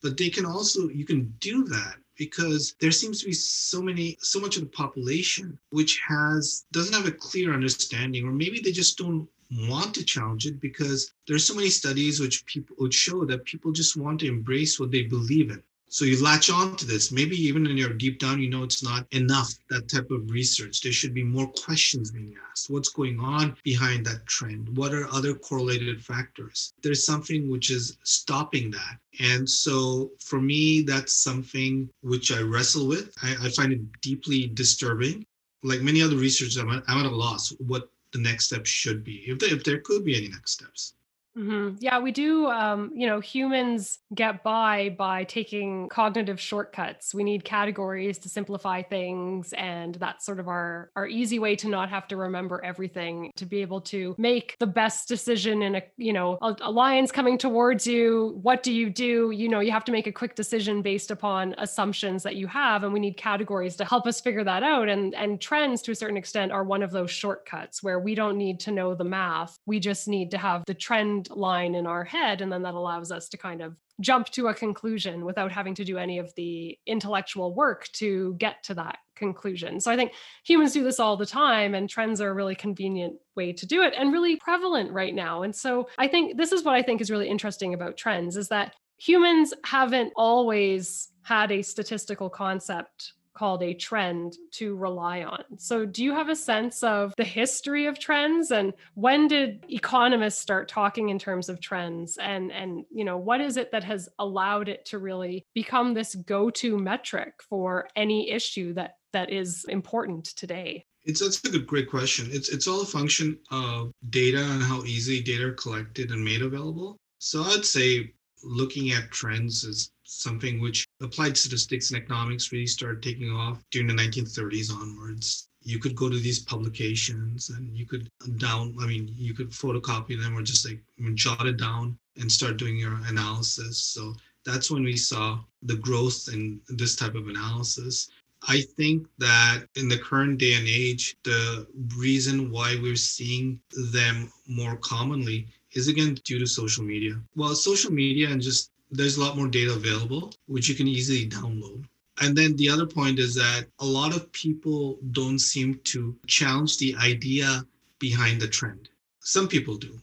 But 0.00 0.16
they 0.16 0.30
can 0.30 0.46
also 0.46 0.88
you 0.88 1.04
can 1.04 1.34
do 1.40 1.64
that 1.64 1.96
because 2.16 2.76
there 2.78 2.92
seems 2.92 3.18
to 3.20 3.26
be 3.26 3.32
so 3.32 3.82
many 3.82 4.16
so 4.20 4.38
much 4.38 4.56
of 4.56 4.62
the 4.62 4.68
population 4.68 5.58
which 5.70 5.98
has 6.06 6.64
doesn't 6.70 6.94
have 6.94 7.08
a 7.08 7.20
clear 7.26 7.52
understanding 7.52 8.24
or 8.24 8.30
maybe 8.30 8.60
they 8.60 8.70
just 8.70 8.96
don't 8.96 9.28
want 9.68 9.94
to 9.96 10.04
challenge 10.04 10.46
it 10.46 10.60
because 10.60 11.10
there's 11.26 11.44
so 11.44 11.56
many 11.56 11.70
studies 11.70 12.20
which 12.20 12.46
people 12.46 12.76
would 12.78 12.94
show 12.94 13.24
that 13.24 13.44
people 13.46 13.72
just 13.72 13.96
want 13.96 14.20
to 14.20 14.28
embrace 14.28 14.78
what 14.78 14.92
they 14.92 15.02
believe 15.02 15.50
in 15.50 15.60
so 15.88 16.04
you 16.04 16.22
latch 16.22 16.50
on 16.50 16.76
to 16.76 16.86
this. 16.86 17.10
Maybe 17.10 17.36
even 17.36 17.66
in 17.66 17.76
your 17.76 17.92
deep 17.92 18.18
down, 18.18 18.40
you 18.40 18.50
know 18.50 18.62
it's 18.62 18.82
not 18.82 19.06
enough, 19.12 19.52
that 19.70 19.88
type 19.88 20.10
of 20.10 20.30
research. 20.30 20.80
There 20.80 20.92
should 20.92 21.14
be 21.14 21.24
more 21.24 21.48
questions 21.48 22.10
being 22.10 22.34
asked. 22.50 22.70
What's 22.70 22.90
going 22.90 23.18
on 23.20 23.56
behind 23.64 24.04
that 24.06 24.26
trend? 24.26 24.76
What 24.76 24.92
are 24.92 25.08
other 25.12 25.34
correlated 25.34 26.04
factors? 26.04 26.72
There's 26.82 27.04
something 27.04 27.50
which 27.50 27.70
is 27.70 27.96
stopping 28.04 28.70
that. 28.72 28.98
And 29.20 29.48
so 29.48 30.10
for 30.20 30.40
me, 30.40 30.82
that's 30.82 31.12
something 31.12 31.88
which 32.02 32.32
I 32.32 32.40
wrestle 32.40 32.86
with. 32.86 33.14
I, 33.22 33.36
I 33.46 33.48
find 33.50 33.72
it 33.72 34.00
deeply 34.00 34.48
disturbing. 34.48 35.24
Like 35.62 35.80
many 35.80 36.02
other 36.02 36.16
researchers, 36.16 36.56
I'm 36.56 36.70
at, 36.70 36.84
I'm 36.86 37.04
at 37.04 37.10
a 37.10 37.14
loss 37.14 37.52
what 37.58 37.90
the 38.12 38.18
next 38.18 38.46
step 38.46 38.64
should 38.64 39.04
be, 39.04 39.24
if 39.26 39.42
if 39.42 39.64
there 39.64 39.80
could 39.80 40.04
be 40.04 40.16
any 40.16 40.28
next 40.28 40.52
steps. 40.52 40.94
Mm-hmm. 41.38 41.76
Yeah, 41.78 42.00
we 42.00 42.10
do. 42.10 42.46
Um, 42.46 42.90
you 42.94 43.06
know, 43.06 43.20
humans 43.20 44.00
get 44.12 44.42
by 44.42 44.94
by 44.98 45.22
taking 45.24 45.88
cognitive 45.88 46.40
shortcuts. 46.40 47.14
We 47.14 47.22
need 47.22 47.44
categories 47.44 48.18
to 48.20 48.28
simplify 48.28 48.82
things, 48.82 49.52
and 49.52 49.94
that's 49.94 50.26
sort 50.26 50.40
of 50.40 50.48
our 50.48 50.90
our 50.96 51.06
easy 51.06 51.38
way 51.38 51.54
to 51.56 51.68
not 51.68 51.90
have 51.90 52.08
to 52.08 52.16
remember 52.16 52.64
everything. 52.64 53.30
To 53.36 53.46
be 53.46 53.62
able 53.62 53.80
to 53.82 54.16
make 54.18 54.56
the 54.58 54.66
best 54.66 55.06
decision 55.06 55.62
in 55.62 55.76
a 55.76 55.82
you 55.96 56.12
know 56.12 56.38
a, 56.42 56.56
a 56.60 56.70
lion's 56.72 57.12
coming 57.12 57.38
towards 57.38 57.86
you. 57.86 58.38
What 58.42 58.64
do 58.64 58.72
you 58.72 58.90
do? 58.90 59.30
You 59.30 59.48
know, 59.48 59.60
you 59.60 59.70
have 59.70 59.84
to 59.84 59.92
make 59.92 60.08
a 60.08 60.12
quick 60.12 60.34
decision 60.34 60.82
based 60.82 61.12
upon 61.12 61.54
assumptions 61.58 62.24
that 62.24 62.34
you 62.34 62.48
have, 62.48 62.82
and 62.82 62.92
we 62.92 62.98
need 62.98 63.16
categories 63.16 63.76
to 63.76 63.84
help 63.84 64.08
us 64.08 64.20
figure 64.20 64.44
that 64.44 64.64
out. 64.64 64.88
And 64.88 65.14
and 65.14 65.40
trends, 65.40 65.82
to 65.82 65.92
a 65.92 65.94
certain 65.94 66.16
extent, 66.16 66.50
are 66.50 66.64
one 66.64 66.82
of 66.82 66.90
those 66.90 67.12
shortcuts 67.12 67.80
where 67.80 68.00
we 68.00 68.16
don't 68.16 68.36
need 68.36 68.58
to 68.60 68.72
know 68.72 68.96
the 68.96 69.04
math. 69.04 69.56
We 69.66 69.78
just 69.78 70.08
need 70.08 70.32
to 70.32 70.38
have 70.38 70.64
the 70.66 70.74
trend 70.74 71.27
line 71.30 71.74
in 71.74 71.86
our 71.86 72.04
head. 72.04 72.40
And 72.40 72.52
then 72.52 72.62
that 72.62 72.74
allows 72.74 73.12
us 73.12 73.28
to 73.30 73.36
kind 73.36 73.62
of 73.62 73.76
jump 74.00 74.28
to 74.30 74.48
a 74.48 74.54
conclusion 74.54 75.24
without 75.24 75.50
having 75.50 75.74
to 75.74 75.84
do 75.84 75.98
any 75.98 76.18
of 76.18 76.32
the 76.36 76.78
intellectual 76.86 77.54
work 77.54 77.88
to 77.92 78.34
get 78.38 78.62
to 78.64 78.74
that 78.74 78.98
conclusion. 79.16 79.80
So 79.80 79.90
I 79.90 79.96
think 79.96 80.12
humans 80.44 80.72
do 80.72 80.84
this 80.84 81.00
all 81.00 81.16
the 81.16 81.26
time, 81.26 81.74
and 81.74 81.90
trends 81.90 82.20
are 82.20 82.30
a 82.30 82.34
really 82.34 82.54
convenient 82.54 83.14
way 83.34 83.52
to 83.52 83.66
do 83.66 83.82
it 83.82 83.94
and 83.96 84.12
really 84.12 84.36
prevalent 84.36 84.92
right 84.92 85.14
now. 85.14 85.42
And 85.42 85.54
so 85.54 85.88
I 85.98 86.06
think 86.06 86.36
this 86.36 86.52
is 86.52 86.62
what 86.62 86.74
I 86.74 86.82
think 86.82 87.00
is 87.00 87.10
really 87.10 87.28
interesting 87.28 87.74
about 87.74 87.96
trends 87.96 88.36
is 88.36 88.48
that 88.48 88.74
humans 88.98 89.52
haven't 89.64 90.12
always 90.16 91.08
had 91.22 91.50
a 91.52 91.62
statistical 91.62 92.30
concept 92.30 93.12
called 93.38 93.62
a 93.62 93.72
trend 93.72 94.36
to 94.50 94.74
rely 94.74 95.22
on. 95.22 95.44
So, 95.58 95.86
do 95.86 96.02
you 96.02 96.12
have 96.12 96.28
a 96.28 96.34
sense 96.34 96.82
of 96.82 97.14
the 97.16 97.24
history 97.24 97.86
of 97.86 97.98
trends 97.98 98.50
and 98.50 98.72
when 98.94 99.28
did 99.28 99.64
economists 99.68 100.40
start 100.40 100.68
talking 100.68 101.10
in 101.10 101.18
terms 101.20 101.48
of 101.48 101.60
trends 101.60 102.18
and 102.18 102.50
and 102.50 102.84
you 102.90 103.04
know, 103.04 103.16
what 103.16 103.40
is 103.40 103.56
it 103.56 103.70
that 103.70 103.84
has 103.84 104.08
allowed 104.18 104.68
it 104.68 104.84
to 104.86 104.98
really 104.98 105.46
become 105.54 105.94
this 105.94 106.16
go-to 106.16 106.76
metric 106.78 107.34
for 107.48 107.88
any 107.94 108.30
issue 108.30 108.74
that 108.74 108.96
that 109.12 109.30
is 109.30 109.64
important 109.68 110.24
today? 110.24 110.84
It's 111.04 111.20
that's 111.20 111.42
a 111.44 111.50
good, 111.50 111.66
great 111.66 111.88
question. 111.88 112.28
It's 112.32 112.48
it's 112.48 112.66
all 112.66 112.82
a 112.82 112.86
function 112.98 113.38
of 113.52 113.92
data 114.10 114.42
and 114.42 114.62
how 114.62 114.82
easily 114.82 115.20
data 115.20 115.46
are 115.46 115.52
collected 115.52 116.10
and 116.10 116.24
made 116.24 116.42
available. 116.42 116.96
So 117.18 117.42
I'd 117.42 117.64
say 117.64 118.12
looking 118.42 118.90
at 118.90 119.10
trends 119.10 119.64
is 119.64 119.90
something 120.08 120.58
which 120.58 120.86
applied 121.02 121.36
statistics 121.36 121.90
and 121.90 122.02
economics 122.02 122.50
really 122.50 122.66
started 122.66 123.02
taking 123.02 123.30
off 123.30 123.62
during 123.70 123.86
the 123.86 124.02
1930s 124.02 124.72
onwards. 124.72 125.48
You 125.62 125.78
could 125.78 125.94
go 125.94 126.08
to 126.08 126.18
these 126.18 126.38
publications 126.38 127.50
and 127.50 127.76
you 127.76 127.84
could 127.84 128.08
down, 128.38 128.74
I 128.80 128.86
mean, 128.86 129.12
you 129.14 129.34
could 129.34 129.50
photocopy 129.50 130.20
them 130.20 130.36
or 130.36 130.42
just 130.42 130.66
like 130.66 130.80
jot 131.14 131.46
it 131.46 131.58
down 131.58 131.98
and 132.16 132.32
start 132.32 132.56
doing 132.56 132.78
your 132.78 132.98
analysis. 133.06 133.76
So 133.78 134.14
that's 134.46 134.70
when 134.70 134.82
we 134.82 134.96
saw 134.96 135.40
the 135.62 135.76
growth 135.76 136.30
in 136.32 136.60
this 136.68 136.96
type 136.96 137.14
of 137.14 137.28
analysis. 137.28 138.08
I 138.48 138.62
think 138.62 139.08
that 139.18 139.64
in 139.74 139.88
the 139.88 139.98
current 139.98 140.38
day 140.38 140.54
and 140.54 140.66
age, 140.66 141.18
the 141.22 141.66
reason 141.96 142.50
why 142.50 142.78
we're 142.80 142.96
seeing 142.96 143.60
them 143.92 144.32
more 144.46 144.76
commonly 144.76 145.48
is 145.72 145.88
again 145.88 146.14
due 146.24 146.38
to 146.38 146.46
social 146.46 146.82
media. 146.82 147.20
Well, 147.36 147.54
social 147.54 147.92
media 147.92 148.30
and 148.30 148.40
just 148.40 148.70
there's 148.90 149.16
a 149.16 149.20
lot 149.20 149.36
more 149.36 149.48
data 149.48 149.72
available, 149.72 150.32
which 150.46 150.68
you 150.68 150.74
can 150.74 150.88
easily 150.88 151.28
download. 151.28 151.84
And 152.20 152.36
then 152.36 152.56
the 152.56 152.68
other 152.68 152.86
point 152.86 153.18
is 153.18 153.34
that 153.36 153.66
a 153.78 153.86
lot 153.86 154.14
of 154.14 154.30
people 154.32 154.98
don't 155.12 155.38
seem 155.38 155.80
to 155.84 156.16
challenge 156.26 156.78
the 156.78 156.96
idea 156.96 157.64
behind 157.98 158.40
the 158.40 158.48
trend. 158.48 158.88
Some 159.20 159.46
people 159.46 159.76
do. 159.76 160.00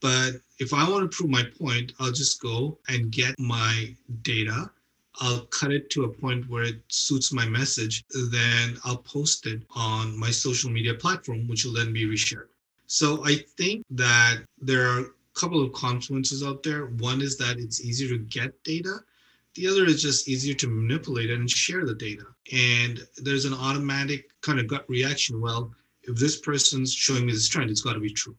But 0.00 0.34
if 0.58 0.72
I 0.72 0.88
want 0.88 1.10
to 1.10 1.16
prove 1.16 1.30
my 1.30 1.42
point, 1.58 1.92
I'll 1.98 2.12
just 2.12 2.40
go 2.40 2.78
and 2.88 3.10
get 3.10 3.38
my 3.38 3.94
data. 4.22 4.70
I'll 5.20 5.46
cut 5.46 5.72
it 5.72 5.90
to 5.90 6.04
a 6.04 6.08
point 6.08 6.48
where 6.48 6.62
it 6.62 6.80
suits 6.88 7.32
my 7.32 7.48
message. 7.48 8.04
Then 8.30 8.78
I'll 8.84 8.98
post 8.98 9.46
it 9.46 9.62
on 9.74 10.16
my 10.16 10.30
social 10.30 10.70
media 10.70 10.94
platform, 10.94 11.48
which 11.48 11.64
will 11.64 11.72
then 11.72 11.92
be 11.92 12.06
reshared. 12.06 12.48
So 12.86 13.24
I 13.26 13.44
think 13.56 13.84
that 13.90 14.38
there 14.60 14.88
are 14.88 15.06
couple 15.38 15.62
of 15.62 15.72
confluences 15.72 16.46
out 16.46 16.62
there. 16.62 16.86
One 16.86 17.20
is 17.22 17.36
that 17.38 17.58
it's 17.58 17.80
easier 17.80 18.08
to 18.16 18.18
get 18.24 18.62
data. 18.64 18.98
The 19.54 19.68
other 19.68 19.86
is 19.86 20.02
just 20.02 20.28
easier 20.28 20.54
to 20.54 20.68
manipulate 20.68 21.30
and 21.30 21.50
share 21.50 21.84
the 21.84 21.94
data. 21.94 22.24
And 22.52 23.00
there's 23.16 23.44
an 23.44 23.54
automatic 23.54 24.30
kind 24.40 24.60
of 24.60 24.66
gut 24.66 24.84
reaction. 24.88 25.40
Well, 25.40 25.72
if 26.02 26.16
this 26.16 26.40
person's 26.40 26.92
showing 26.92 27.26
me 27.26 27.32
this 27.32 27.48
trend, 27.48 27.70
it's 27.70 27.80
got 27.80 27.94
to 27.94 28.00
be 28.00 28.12
true. 28.12 28.36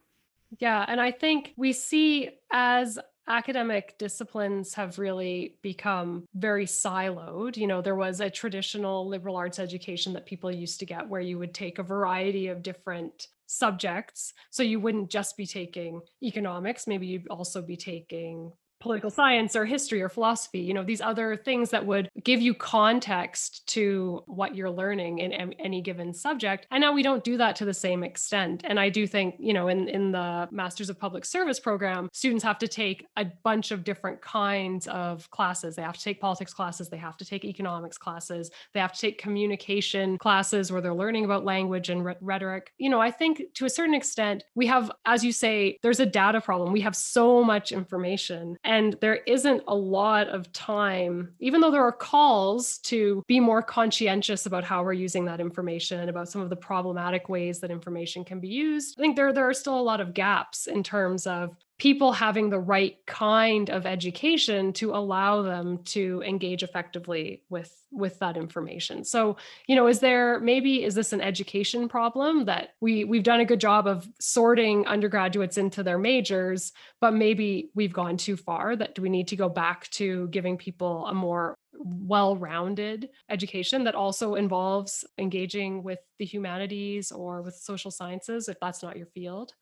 Yeah. 0.58 0.84
And 0.88 1.00
I 1.00 1.10
think 1.10 1.52
we 1.56 1.72
see 1.72 2.30
as 2.50 2.98
academic 3.28 3.96
disciplines 3.98 4.74
have 4.74 4.98
really 4.98 5.56
become 5.62 6.24
very 6.34 6.66
siloed. 6.66 7.56
You 7.56 7.68
know, 7.68 7.80
there 7.80 7.94
was 7.94 8.20
a 8.20 8.28
traditional 8.28 9.06
liberal 9.06 9.36
arts 9.36 9.58
education 9.58 10.12
that 10.14 10.26
people 10.26 10.50
used 10.50 10.80
to 10.80 10.86
get 10.86 11.08
where 11.08 11.20
you 11.20 11.38
would 11.38 11.54
take 11.54 11.78
a 11.78 11.84
variety 11.84 12.48
of 12.48 12.62
different 12.62 13.28
subjects. 13.50 14.32
So 14.50 14.62
you 14.62 14.78
wouldn't 14.78 15.10
just 15.10 15.36
be 15.36 15.46
taking 15.46 16.00
economics, 16.22 16.86
maybe 16.86 17.06
you'd 17.06 17.28
also 17.28 17.60
be 17.60 17.76
taking 17.76 18.52
political 18.80 19.10
science 19.10 19.54
or 19.54 19.64
history 19.64 20.02
or 20.02 20.08
philosophy 20.08 20.60
you 20.60 20.74
know 20.74 20.82
these 20.82 21.00
other 21.00 21.36
things 21.36 21.70
that 21.70 21.84
would 21.84 22.08
give 22.24 22.40
you 22.40 22.54
context 22.54 23.66
to 23.66 24.22
what 24.26 24.54
you're 24.54 24.70
learning 24.70 25.18
in 25.18 25.32
any 25.32 25.80
given 25.80 26.12
subject. 26.12 26.66
And 26.70 26.80
now 26.80 26.92
we 26.92 27.02
don't 27.02 27.24
do 27.24 27.36
that 27.36 27.56
to 27.56 27.64
the 27.64 27.74
same 27.74 28.02
extent. 28.02 28.62
And 28.64 28.78
i 28.78 28.88
do 28.88 29.06
think 29.06 29.36
you 29.38 29.52
know 29.52 29.68
in 29.68 29.88
in 29.88 30.12
the 30.12 30.48
masters 30.50 30.90
of 30.90 30.98
public 30.98 31.24
service 31.24 31.60
program 31.60 32.08
students 32.12 32.44
have 32.44 32.58
to 32.58 32.68
take 32.68 33.06
a 33.16 33.24
bunch 33.42 33.70
of 33.70 33.84
different 33.84 34.20
kinds 34.20 34.86
of 34.88 35.30
classes. 35.30 35.76
They 35.76 35.82
have 35.82 35.96
to 35.96 36.02
take 36.02 36.20
politics 36.20 36.52
classes 36.52 36.88
they 36.88 36.96
have 36.96 37.16
to 37.18 37.24
take 37.24 37.44
economics 37.44 37.98
classes 37.98 38.50
they 38.74 38.80
have 38.80 38.92
to 38.92 39.00
take 39.00 39.18
communication 39.18 40.18
classes 40.18 40.72
where 40.72 40.80
they're 40.80 40.94
learning 40.94 41.24
about 41.24 41.44
language 41.44 41.90
and 41.90 42.04
rhetoric. 42.20 42.72
You 42.78 42.90
know 42.90 43.00
i 43.00 43.10
think 43.10 43.42
to 43.54 43.64
a 43.64 43.70
certain 43.70 43.94
extent 43.94 44.44
we 44.54 44.66
have 44.66 44.90
as 45.06 45.24
you 45.24 45.32
say 45.32 45.78
there's 45.82 46.00
a 46.00 46.06
data 46.06 46.40
problem. 46.40 46.72
We 46.72 46.80
have 46.82 46.96
so 46.96 47.42
much 47.42 47.72
information 47.72 48.56
and 48.70 48.96
there 49.00 49.16
isn't 49.26 49.64
a 49.66 49.74
lot 49.74 50.28
of 50.28 50.52
time, 50.52 51.34
even 51.40 51.60
though 51.60 51.72
there 51.72 51.82
are 51.82 51.90
calls 51.90 52.78
to 52.78 53.20
be 53.26 53.40
more 53.40 53.62
conscientious 53.62 54.46
about 54.46 54.62
how 54.62 54.84
we're 54.84 54.92
using 54.92 55.24
that 55.24 55.40
information, 55.40 56.08
about 56.08 56.28
some 56.28 56.40
of 56.40 56.50
the 56.50 56.56
problematic 56.56 57.28
ways 57.28 57.58
that 57.58 57.72
information 57.72 58.24
can 58.24 58.38
be 58.38 58.46
used. 58.46 58.94
I 58.96 59.02
think 59.02 59.16
there, 59.16 59.32
there 59.32 59.48
are 59.48 59.54
still 59.54 59.76
a 59.76 59.82
lot 59.82 60.00
of 60.00 60.14
gaps 60.14 60.68
in 60.68 60.84
terms 60.84 61.26
of 61.26 61.56
people 61.80 62.12
having 62.12 62.50
the 62.50 62.60
right 62.60 62.98
kind 63.06 63.70
of 63.70 63.86
education 63.86 64.70
to 64.74 64.94
allow 64.94 65.40
them 65.40 65.78
to 65.82 66.22
engage 66.26 66.62
effectively 66.62 67.42
with 67.48 67.74
with 67.90 68.18
that 68.18 68.36
information. 68.36 69.02
So 69.02 69.36
you 69.66 69.74
know 69.74 69.88
is 69.88 69.98
there 69.98 70.38
maybe 70.40 70.84
is 70.84 70.94
this 70.94 71.12
an 71.12 71.22
education 71.22 71.88
problem 71.88 72.44
that 72.44 72.74
we 72.80 73.04
we've 73.04 73.22
done 73.22 73.40
a 73.40 73.46
good 73.46 73.60
job 73.60 73.86
of 73.86 74.06
sorting 74.20 74.86
undergraduates 74.86 75.56
into 75.56 75.82
their 75.82 75.98
majors 75.98 76.72
but 77.00 77.14
maybe 77.14 77.70
we've 77.74 77.92
gone 77.92 78.16
too 78.16 78.36
far 78.36 78.76
that 78.76 78.94
do 78.94 79.02
we 79.02 79.08
need 79.08 79.28
to 79.28 79.36
go 79.36 79.48
back 79.48 79.88
to 79.90 80.28
giving 80.28 80.56
people 80.56 81.06
a 81.06 81.14
more 81.14 81.56
well-rounded 81.72 83.08
education 83.30 83.84
that 83.84 83.94
also 83.94 84.34
involves 84.34 85.04
engaging 85.18 85.82
with 85.82 85.98
the 86.18 86.24
humanities 86.24 87.10
or 87.10 87.42
with 87.42 87.54
social 87.54 87.90
sciences 87.90 88.48
if 88.48 88.60
that's 88.60 88.82
not 88.82 88.96
your 88.96 89.06
field 89.06 89.54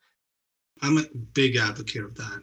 I'm 0.82 0.98
a 0.98 1.04
big 1.34 1.56
advocate 1.56 2.04
of 2.04 2.14
that. 2.16 2.42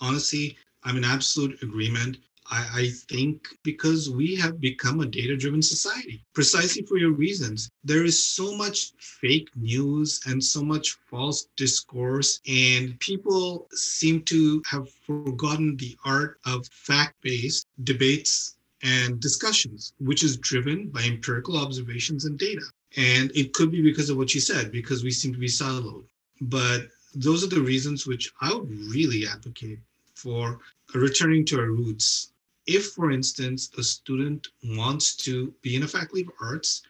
Honestly, 0.00 0.56
I'm 0.84 0.96
in 0.96 1.04
absolute 1.04 1.62
agreement. 1.62 2.18
I, 2.50 2.68
I 2.74 2.88
think 3.08 3.46
because 3.62 4.10
we 4.10 4.34
have 4.36 4.60
become 4.60 5.00
a 5.00 5.06
data 5.06 5.36
driven 5.36 5.62
society, 5.62 6.24
precisely 6.34 6.82
for 6.82 6.98
your 6.98 7.12
reasons. 7.12 7.70
There 7.84 8.04
is 8.04 8.22
so 8.22 8.56
much 8.56 8.92
fake 8.98 9.48
news 9.54 10.20
and 10.26 10.42
so 10.42 10.62
much 10.62 10.96
false 11.08 11.46
discourse, 11.56 12.40
and 12.48 12.98
people 13.00 13.68
seem 13.72 14.22
to 14.22 14.62
have 14.66 14.92
forgotten 15.06 15.76
the 15.76 15.96
art 16.04 16.40
of 16.44 16.66
fact 16.72 17.14
based 17.22 17.66
debates 17.84 18.56
and 18.82 19.20
discussions, 19.20 19.92
which 20.00 20.24
is 20.24 20.36
driven 20.36 20.88
by 20.88 21.02
empirical 21.02 21.56
observations 21.56 22.24
and 22.24 22.38
data. 22.38 22.64
And 22.96 23.30
it 23.34 23.52
could 23.52 23.70
be 23.70 23.80
because 23.80 24.10
of 24.10 24.16
what 24.16 24.34
you 24.34 24.40
said, 24.40 24.72
because 24.72 25.04
we 25.04 25.12
seem 25.12 25.32
to 25.32 25.38
be 25.38 25.46
siloed. 25.46 26.04
But 26.40 26.88
those 27.14 27.44
are 27.44 27.48
the 27.48 27.60
reasons 27.60 28.06
which 28.06 28.32
I 28.40 28.52
would 28.54 28.70
really 28.70 29.26
advocate 29.26 29.78
for 30.14 30.60
returning 30.94 31.44
to 31.46 31.58
our 31.58 31.70
roots. 31.70 32.32
If, 32.66 32.92
for 32.92 33.10
instance, 33.10 33.70
a 33.76 33.82
student 33.82 34.48
wants 34.64 35.16
to 35.16 35.52
be 35.62 35.76
in 35.76 35.82
a 35.82 35.88
faculty 35.88 36.22
of 36.22 36.30
arts 36.40 36.82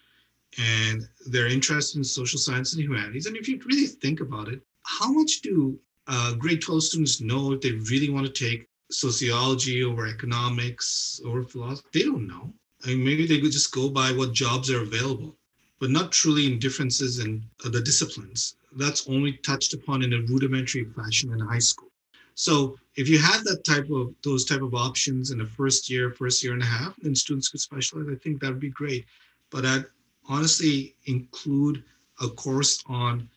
and 0.58 1.08
they're 1.26 1.48
interested 1.48 1.98
in 1.98 2.04
social 2.04 2.38
science 2.38 2.74
and 2.74 2.82
humanities, 2.82 3.26
and 3.26 3.36
if 3.36 3.48
you 3.48 3.60
really 3.64 3.86
think 3.86 4.20
about 4.20 4.48
it, 4.48 4.60
how 4.82 5.10
much 5.10 5.40
do 5.40 5.78
uh, 6.08 6.34
grade 6.34 6.60
12 6.60 6.82
students 6.82 7.20
know 7.20 7.52
if 7.52 7.60
they 7.60 7.72
really 7.72 8.10
want 8.10 8.26
to 8.26 8.32
take 8.32 8.68
sociology 8.90 9.82
over 9.82 10.06
economics 10.06 11.20
or 11.24 11.42
philosophy? 11.44 11.88
They 11.92 12.04
don't 12.04 12.26
know. 12.26 12.52
I 12.84 12.88
mean, 12.88 13.04
maybe 13.04 13.26
they 13.26 13.40
could 13.40 13.52
just 13.52 13.72
go 13.72 13.88
by 13.88 14.12
what 14.12 14.32
jobs 14.32 14.70
are 14.70 14.82
available, 14.82 15.36
but 15.80 15.90
not 15.90 16.12
truly 16.12 16.46
in 16.46 16.58
differences 16.58 17.20
in 17.20 17.44
uh, 17.64 17.70
the 17.70 17.80
disciplines 17.80 18.56
that's 18.76 19.08
only 19.08 19.34
touched 19.38 19.74
upon 19.74 20.02
in 20.02 20.12
a 20.12 20.22
rudimentary 20.22 20.84
fashion 20.84 21.32
in 21.32 21.40
high 21.40 21.58
school. 21.58 21.88
So 22.34 22.78
if 22.96 23.08
you 23.08 23.18
had 23.18 23.44
that 23.44 23.64
type 23.64 23.90
of 23.90 24.14
those 24.22 24.44
type 24.44 24.62
of 24.62 24.74
options 24.74 25.30
in 25.30 25.38
the 25.38 25.46
first 25.46 25.90
year, 25.90 26.10
first 26.10 26.42
year 26.42 26.54
and 26.54 26.62
a 26.62 26.66
half, 26.66 26.94
then 27.02 27.14
students 27.14 27.48
could 27.48 27.60
specialize. 27.60 28.06
I 28.10 28.16
think 28.16 28.40
that 28.40 28.50
would 28.50 28.60
be 28.60 28.70
great. 28.70 29.04
But 29.50 29.66
I'd 29.66 29.84
honestly 30.28 30.94
include 31.06 31.84
a 32.20 32.28
course 32.28 32.82
on 32.86 33.28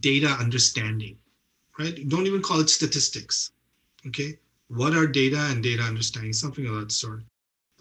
data 0.00 0.28
understanding, 0.28 1.16
right? 1.78 2.08
Don't 2.08 2.26
even 2.26 2.42
call 2.42 2.60
it 2.60 2.70
statistics. 2.70 3.52
Okay. 4.06 4.38
What 4.68 4.94
are 4.96 5.06
data 5.06 5.38
and 5.50 5.62
data 5.62 5.82
understanding? 5.82 6.32
Something 6.32 6.66
of 6.66 6.74
that 6.74 6.92
sort. 6.92 7.22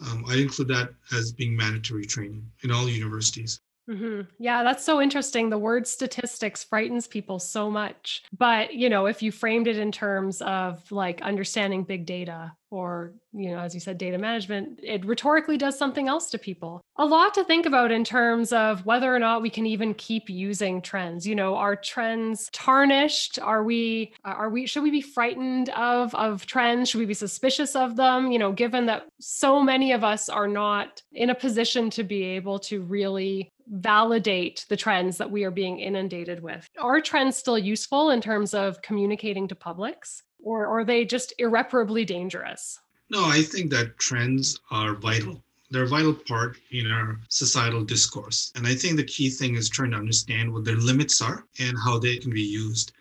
Um, 0.02 0.26
I 0.28 0.36
include 0.36 0.68
that 0.70 0.94
as 1.14 1.32
being 1.32 1.56
mandatory 1.56 2.06
training 2.06 2.46
in 2.64 2.72
all 2.72 2.88
universities. 2.88 3.62
Mm-hmm. 3.90 4.22
Yeah, 4.40 4.64
that's 4.64 4.84
so 4.84 5.00
interesting. 5.00 5.50
The 5.50 5.58
word 5.58 5.86
statistics 5.86 6.64
frightens 6.64 7.08
people 7.08 7.38
so 7.38 7.70
much. 7.70 8.24
But, 8.36 8.74
you 8.74 8.90
know, 8.90 9.06
if 9.06 9.22
you 9.22 9.32
framed 9.32 9.68
it 9.68 9.78
in 9.78 9.92
terms 9.92 10.42
of 10.42 10.92
like 10.92 11.22
understanding 11.22 11.84
big 11.84 12.06
data 12.08 12.54
or, 12.72 13.14
you 13.32 13.52
know, 13.52 13.60
as 13.60 13.76
you 13.76 13.80
said, 13.80 14.00
data 14.00 14.18
management, 14.18 14.80
it 14.82 15.06
rhetorically 15.06 15.58
does 15.58 15.78
something 15.78 16.08
else 16.08 16.32
to 16.32 16.40
people. 16.40 16.82
A 16.98 17.06
lot 17.06 17.36
to 17.36 17.44
think 17.44 17.68
about 17.68 17.92
in 17.92 18.04
terms 18.04 18.52
of 18.52 18.86
whether 18.88 19.14
or 19.14 19.20
not 19.20 19.44
we 19.44 19.52
can 19.52 19.68
even 19.68 19.94
keep 19.94 20.30
using 20.30 20.82
trends. 20.82 21.28
You 21.28 21.36
know, 21.36 21.56
are 21.56 21.76
trends 21.76 22.50
tarnished? 22.52 23.38
Are 23.40 23.64
we, 23.64 24.14
are 24.26 24.50
we, 24.50 24.66
should 24.66 24.84
we 24.84 24.92
be 24.92 25.02
frightened 25.02 25.70
of, 25.70 26.14
of 26.16 26.48
trends? 26.48 26.90
Should 26.90 27.00
we 27.00 27.06
be 27.06 27.14
suspicious 27.14 27.76
of 27.76 27.96
them? 27.96 28.32
You 28.32 28.40
know, 28.40 28.52
given 28.52 28.88
that 28.88 29.06
so 29.20 29.62
many 29.62 29.92
of 29.92 30.04
us 30.04 30.28
are 30.28 30.48
not 30.48 31.04
in 31.14 31.30
a 31.30 31.36
position 31.36 31.92
to 31.92 32.04
be 32.04 32.24
able 32.24 32.58
to 32.60 32.82
really 32.82 33.52
validate 33.68 34.66
the 34.70 34.78
trends 34.78 35.18
that 35.18 35.30
we 35.30 35.44
are 35.44 35.52
being 35.52 35.80
inundated 35.80 36.42
with. 36.42 36.68
Are 36.80 37.02
trends 37.02 37.38
still 37.38 37.58
useful 37.58 38.12
in 38.12 38.22
terms 38.22 38.54
of 38.54 38.82
communicating 38.82 39.48
to 39.48 39.56
publics, 39.56 40.24
or, 40.44 40.68
are 40.68 40.86
they 40.86 41.06
just 41.06 41.34
irreparably 41.40 42.06
dangerous? 42.06 42.80
No, 43.10 43.26
I 43.26 43.42
think 43.42 43.72
that 43.72 43.98
trends 43.98 44.60
are 44.72 44.96
vital. 44.96 45.44
They're 45.72 45.84
a 45.84 45.88
vital 45.88 46.14
part 46.14 46.58
in 46.72 46.92
our 46.92 47.20
societal 47.30 47.84
discourse. 47.84 48.52
And 48.56 48.68
I 48.68 48.76
think 48.76 48.98
the 48.98 49.04
key 49.04 49.30
thing 49.30 49.56
is 49.56 49.70
trying 49.70 49.92
to 49.92 49.98
understand 49.98 50.54
what 50.54 50.64
their 50.64 50.78
limits 50.78 51.22
are 51.22 51.46
and 51.60 51.76
how 51.84 51.98
they 51.98 52.18
can 52.18 52.32
be 52.32 52.42
used. 52.42 52.92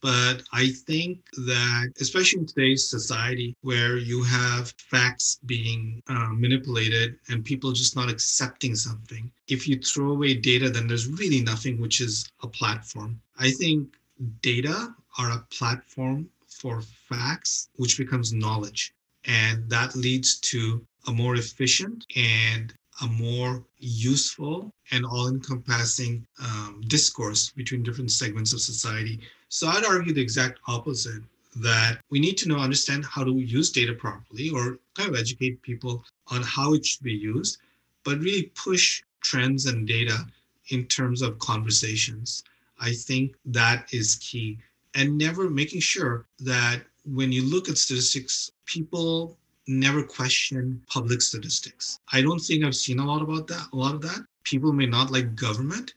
But 0.00 0.42
I 0.52 0.68
think 0.68 1.24
that, 1.32 1.92
especially 2.00 2.40
in 2.40 2.46
today's 2.46 2.88
society 2.88 3.56
where 3.62 3.96
you 3.96 4.22
have 4.22 4.72
facts 4.78 5.40
being 5.44 6.02
uh, 6.08 6.28
manipulated 6.32 7.16
and 7.28 7.44
people 7.44 7.72
just 7.72 7.96
not 7.96 8.08
accepting 8.08 8.76
something, 8.76 9.30
if 9.48 9.66
you 9.66 9.78
throw 9.80 10.10
away 10.10 10.34
data, 10.34 10.70
then 10.70 10.86
there's 10.86 11.08
really 11.08 11.40
nothing 11.40 11.80
which 11.80 12.00
is 12.00 12.30
a 12.42 12.48
platform. 12.48 13.20
I 13.38 13.50
think 13.50 13.96
data 14.40 14.94
are 15.18 15.30
a 15.32 15.44
platform 15.50 16.30
for 16.46 16.80
facts, 16.80 17.68
which 17.76 17.98
becomes 17.98 18.32
knowledge. 18.32 18.92
And 19.24 19.68
that 19.68 19.96
leads 19.96 20.38
to 20.52 20.84
a 21.06 21.12
more 21.12 21.34
efficient 21.36 22.06
and 22.16 22.72
a 23.00 23.06
more 23.06 23.64
useful 23.78 24.72
and 24.90 25.04
all 25.04 25.28
encompassing 25.28 26.26
um, 26.42 26.82
discourse 26.88 27.50
between 27.50 27.82
different 27.82 28.10
segments 28.10 28.52
of 28.52 28.60
society. 28.60 29.20
So 29.48 29.68
I'd 29.68 29.84
argue 29.84 30.12
the 30.12 30.20
exact 30.20 30.60
opposite 30.66 31.22
that 31.56 31.98
we 32.10 32.20
need 32.20 32.36
to 32.38 32.48
know, 32.48 32.58
understand 32.58 33.04
how 33.04 33.24
to 33.24 33.32
use 33.38 33.70
data 33.70 33.94
properly 33.94 34.50
or 34.50 34.78
kind 34.94 35.08
of 35.08 35.16
educate 35.16 35.62
people 35.62 36.04
on 36.28 36.42
how 36.42 36.74
it 36.74 36.84
should 36.84 37.02
be 37.02 37.14
used, 37.14 37.58
but 38.04 38.18
really 38.18 38.52
push 38.54 39.02
trends 39.20 39.66
and 39.66 39.86
data 39.86 40.26
in 40.68 40.84
terms 40.86 41.22
of 41.22 41.38
conversations. 41.38 42.44
I 42.80 42.92
think 42.92 43.34
that 43.46 43.92
is 43.92 44.16
key. 44.16 44.58
And 44.94 45.16
never 45.16 45.48
making 45.48 45.80
sure 45.80 46.26
that 46.40 46.82
when 47.04 47.32
you 47.32 47.42
look 47.42 47.68
at 47.68 47.78
statistics, 47.78 48.52
people 48.66 49.36
never 49.66 50.02
question 50.02 50.80
public 50.86 51.22
statistics. 51.22 52.00
I 52.12 52.22
don't 52.22 52.38
think 52.38 52.64
I've 52.64 52.76
seen 52.76 52.98
a 52.98 53.06
lot 53.06 53.22
about 53.22 53.46
that, 53.48 53.68
a 53.72 53.76
lot 53.76 53.94
of 53.94 54.02
that. 54.02 54.24
People 54.44 54.72
may 54.72 54.86
not 54.86 55.10
like 55.10 55.34
government, 55.34 55.94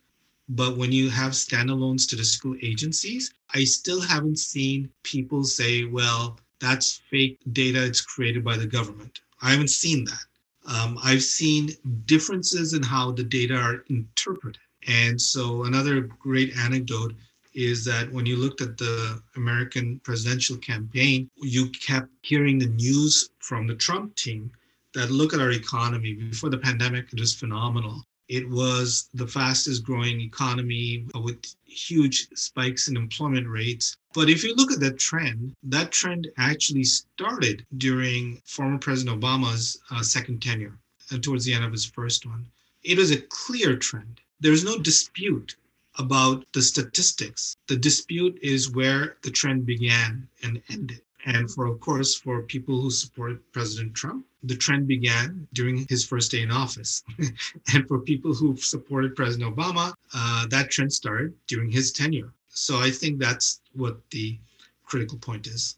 but 0.53 0.75
when 0.75 0.91
you 0.91 1.09
have 1.09 1.31
standalones 1.31 2.07
to 2.09 2.15
the 2.17 2.25
school 2.25 2.57
agencies, 2.61 3.33
I 3.53 3.63
still 3.63 4.01
haven't 4.01 4.37
seen 4.37 4.89
people 5.03 5.45
say, 5.45 5.85
well, 5.85 6.39
that's 6.59 7.01
fake 7.09 7.39
data, 7.53 7.85
it's 7.85 8.01
created 8.01 8.43
by 8.43 8.57
the 8.57 8.67
government. 8.67 9.21
I 9.41 9.51
haven't 9.51 9.69
seen 9.69 10.03
that. 10.05 10.25
Um, 10.67 10.99
I've 11.03 11.23
seen 11.23 11.71
differences 12.05 12.73
in 12.73 12.83
how 12.83 13.11
the 13.11 13.23
data 13.23 13.55
are 13.55 13.83
interpreted. 13.87 14.61
And 14.87 15.19
so, 15.19 15.63
another 15.63 16.01
great 16.01 16.55
anecdote 16.57 17.13
is 17.53 17.85
that 17.85 18.11
when 18.11 18.25
you 18.25 18.35
looked 18.35 18.61
at 18.61 18.77
the 18.77 19.21
American 19.35 19.99
presidential 19.99 20.57
campaign, 20.57 21.29
you 21.37 21.69
kept 21.69 22.09
hearing 22.23 22.59
the 22.59 22.67
news 22.67 23.29
from 23.39 23.67
the 23.67 23.75
Trump 23.75 24.15
team 24.15 24.51
that 24.93 25.11
look 25.11 25.33
at 25.33 25.39
our 25.39 25.51
economy 25.51 26.13
before 26.13 26.49
the 26.49 26.57
pandemic, 26.57 27.11
it 27.13 27.19
was 27.19 27.33
phenomenal. 27.33 28.03
It 28.31 28.47
was 28.47 29.09
the 29.13 29.27
fastest 29.27 29.83
growing 29.83 30.21
economy 30.21 31.05
with 31.13 31.53
huge 31.65 32.29
spikes 32.33 32.87
in 32.87 32.95
employment 32.95 33.45
rates. 33.45 33.97
But 34.13 34.29
if 34.29 34.41
you 34.41 34.55
look 34.55 34.71
at 34.71 34.79
that 34.79 34.97
trend, 34.97 35.53
that 35.63 35.91
trend 35.91 36.29
actually 36.37 36.85
started 36.85 37.65
during 37.77 38.41
former 38.45 38.77
President 38.77 39.19
Obama's 39.19 39.81
uh, 39.89 40.01
second 40.01 40.41
tenure 40.41 40.79
uh, 41.11 41.17
towards 41.17 41.43
the 41.43 41.53
end 41.53 41.65
of 41.65 41.73
his 41.73 41.83
first 41.83 42.25
one. 42.25 42.45
It 42.83 42.97
was 42.97 43.11
a 43.11 43.19
clear 43.19 43.75
trend. 43.75 44.21
There's 44.39 44.63
no 44.63 44.77
dispute 44.77 45.57
about 45.97 46.45
the 46.53 46.61
statistics. 46.61 47.57
The 47.67 47.75
dispute 47.75 48.39
is 48.41 48.71
where 48.71 49.17
the 49.23 49.31
trend 49.31 49.65
began 49.65 50.29
and 50.41 50.61
ended. 50.69 51.01
And 51.25 51.49
for, 51.51 51.65
of 51.67 51.79
course, 51.79 52.15
for 52.15 52.41
people 52.43 52.81
who 52.81 52.89
support 52.89 53.39
President 53.51 53.93
Trump, 53.93 54.25
the 54.43 54.55
trend 54.55 54.87
began 54.87 55.47
during 55.53 55.85
his 55.87 56.03
first 56.03 56.31
day 56.31 56.41
in 56.41 56.51
office. 56.51 57.03
and 57.73 57.87
for 57.87 57.99
people 57.99 58.33
who 58.33 58.55
supported 58.57 59.15
President 59.15 59.55
Obama, 59.55 59.93
uh, 60.13 60.47
that 60.47 60.71
trend 60.71 60.91
started 60.91 61.33
during 61.47 61.69
his 61.69 61.91
tenure. 61.91 62.33
So 62.49 62.79
I 62.79 62.89
think 62.91 63.19
that's 63.19 63.61
what 63.73 63.97
the 64.09 64.39
critical 64.83 65.17
point 65.17 65.47
is. 65.47 65.77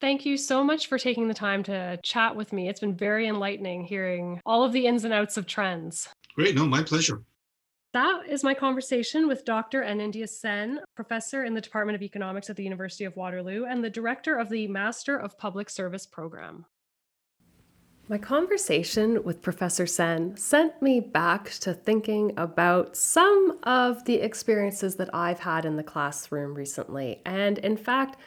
Thank 0.00 0.26
you 0.26 0.36
so 0.36 0.62
much 0.62 0.88
for 0.88 0.98
taking 0.98 1.26
the 1.26 1.34
time 1.34 1.62
to 1.64 1.98
chat 2.02 2.36
with 2.36 2.52
me. 2.52 2.68
It's 2.68 2.80
been 2.80 2.94
very 2.94 3.26
enlightening 3.26 3.84
hearing 3.84 4.42
all 4.44 4.62
of 4.62 4.72
the 4.72 4.86
ins 4.86 5.04
and 5.04 5.14
outs 5.14 5.38
of 5.38 5.46
trends. 5.46 6.08
Great. 6.34 6.54
No, 6.54 6.66
my 6.66 6.82
pleasure. 6.82 7.22
That 7.96 8.28
is 8.28 8.44
my 8.44 8.52
conversation 8.52 9.26
with 9.26 9.46
Dr. 9.46 9.80
Anindya 9.80 10.28
Sen, 10.28 10.80
professor 10.94 11.44
in 11.44 11.54
the 11.54 11.62
Department 11.62 11.96
of 11.96 12.02
Economics 12.02 12.50
at 12.50 12.56
the 12.56 12.62
University 12.62 13.04
of 13.04 13.16
Waterloo 13.16 13.64
and 13.64 13.82
the 13.82 13.88
director 13.88 14.36
of 14.36 14.50
the 14.50 14.68
Master 14.68 15.16
of 15.16 15.38
Public 15.38 15.70
Service 15.70 16.04
program. 16.04 16.66
My 18.06 18.18
conversation 18.18 19.24
with 19.24 19.40
Professor 19.40 19.86
Sen 19.86 20.36
sent 20.36 20.82
me 20.82 21.00
back 21.00 21.48
to 21.60 21.72
thinking 21.72 22.34
about 22.36 22.98
some 22.98 23.58
of 23.62 24.04
the 24.04 24.16
experiences 24.16 24.96
that 24.96 25.08
I've 25.14 25.40
had 25.40 25.64
in 25.64 25.78
the 25.78 25.82
classroom 25.82 26.52
recently. 26.52 27.22
And 27.24 27.56
in 27.56 27.78
fact, 27.78 28.18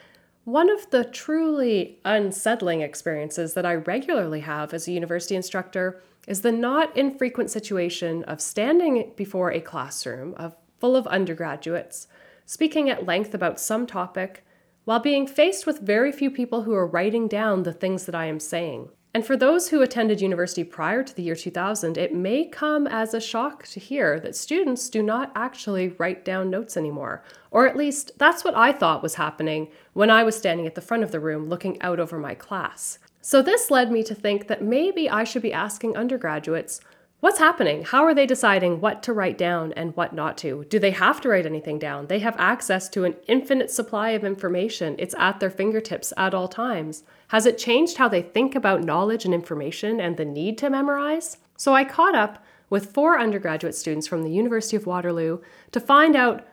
one 0.45 0.71
of 0.71 0.89
the 0.89 1.03
truly 1.03 1.99
unsettling 2.05 2.81
experiences 2.81 3.53
that 3.53 3.67
I 3.67 3.75
regularly 3.75 4.39
have 4.39 4.73
as 4.73 4.87
a 4.87 4.93
university 4.93 5.35
instructor 5.35 6.01
is 6.27 6.41
the 6.41 6.51
not 6.51 6.95
infrequent 6.95 7.49
situation 7.49 8.23
of 8.23 8.41
standing 8.41 9.11
before 9.15 9.51
a 9.51 9.61
classroom 9.61 10.33
of 10.35 10.55
full 10.79 10.95
of 10.95 11.07
undergraduates, 11.07 12.07
speaking 12.45 12.89
at 12.89 13.05
length 13.05 13.33
about 13.33 13.59
some 13.59 13.85
topic, 13.85 14.45
while 14.85 14.99
being 14.99 15.27
faced 15.27 15.67
with 15.67 15.79
very 15.79 16.11
few 16.11 16.31
people 16.31 16.63
who 16.63 16.73
are 16.73 16.87
writing 16.87 17.27
down 17.27 17.63
the 17.63 17.73
things 17.73 18.05
that 18.05 18.15
I 18.15 18.25
am 18.25 18.39
saying. 18.39 18.89
And 19.13 19.25
for 19.25 19.35
those 19.35 19.69
who 19.69 19.81
attended 19.81 20.21
university 20.21 20.63
prior 20.63 21.03
to 21.03 21.15
the 21.15 21.23
year 21.23 21.35
2000, 21.35 21.97
it 21.97 22.13
may 22.13 22.45
come 22.45 22.85
as 22.85 23.13
a 23.13 23.19
shock 23.19 23.65
to 23.67 23.79
hear 23.79 24.19
that 24.19 24.35
students 24.35 24.87
do 24.87 25.01
not 25.01 25.31
actually 25.35 25.89
write 25.97 26.23
down 26.23 26.51
notes 26.51 26.77
anymore. 26.77 27.23
Or 27.49 27.67
at 27.67 27.75
least 27.75 28.11
that's 28.19 28.43
what 28.43 28.55
I 28.55 28.71
thought 28.71 29.01
was 29.01 29.15
happening 29.15 29.69
when 29.93 30.11
I 30.11 30.23
was 30.23 30.37
standing 30.37 30.67
at 30.67 30.75
the 30.75 30.81
front 30.81 31.01
of 31.03 31.11
the 31.11 31.19
room 31.19 31.49
looking 31.49 31.81
out 31.81 31.99
over 31.99 32.19
my 32.19 32.35
class. 32.35 32.99
So, 33.21 33.41
this 33.41 33.69
led 33.69 33.91
me 33.91 34.03
to 34.03 34.15
think 34.15 34.47
that 34.47 34.63
maybe 34.63 35.09
I 35.09 35.23
should 35.23 35.41
be 35.41 35.53
asking 35.53 35.97
undergraduates 35.97 36.79
what's 37.19 37.39
happening? 37.39 37.83
How 37.83 38.05
are 38.05 38.13
they 38.13 38.25
deciding 38.25 38.79
what 38.79 39.03
to 39.03 39.13
write 39.13 39.37
down 39.37 39.73
and 39.73 39.95
what 39.95 40.13
not 40.13 40.37
to? 40.39 40.63
Do 40.69 40.79
they 40.79 40.91
have 40.91 41.19
to 41.21 41.29
write 41.29 41.45
anything 41.45 41.77
down? 41.77 42.07
They 42.07 42.19
have 42.19 42.35
access 42.39 42.87
to 42.89 43.03
an 43.03 43.15
infinite 43.27 43.71
supply 43.71 44.11
of 44.11 44.23
information, 44.23 44.95
it's 44.97 45.15
at 45.17 45.41
their 45.41 45.49
fingertips 45.49 46.13
at 46.15 46.33
all 46.33 46.47
times. 46.47 47.03
Has 47.27 47.45
it 47.45 47.57
changed 47.57 47.97
how 47.97 48.07
they 48.07 48.21
think 48.21 48.55
about 48.55 48.83
knowledge 48.83 49.25
and 49.25 49.33
information 49.33 49.99
and 49.99 50.15
the 50.15 50.25
need 50.25 50.57
to 50.59 50.69
memorize? 50.69 51.37
So, 51.57 51.73
I 51.73 51.83
caught 51.83 52.15
up 52.15 52.43
with 52.69 52.93
four 52.93 53.19
undergraduate 53.19 53.75
students 53.75 54.07
from 54.07 54.23
the 54.23 54.31
University 54.31 54.77
of 54.77 54.85
Waterloo 54.85 55.39
to 55.71 55.79
find 55.79 56.15
out 56.15 56.47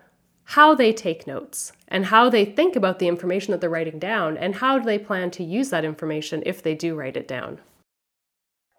how 0.47 0.77
they 0.77 0.93
take 0.93 1.27
notes 1.27 1.73
and 1.89 2.07
how 2.07 2.31
they 2.31 2.45
think 2.45 2.77
about 2.77 3.01
the 3.01 3.09
information 3.09 3.51
that 3.51 3.61
they're 3.61 3.69
writing 3.69 3.99
down 3.99 4.37
and 4.37 4.55
how 4.55 4.79
do 4.79 4.85
they 4.85 4.99
plan 4.99 5.31
to 5.33 5.43
use 5.43 5.71
that 5.71 5.85
information 5.85 6.43
if 6.47 6.63
they 6.63 6.75
do 6.75 6.95
write 6.95 7.17
it 7.17 7.27
down. 7.27 7.59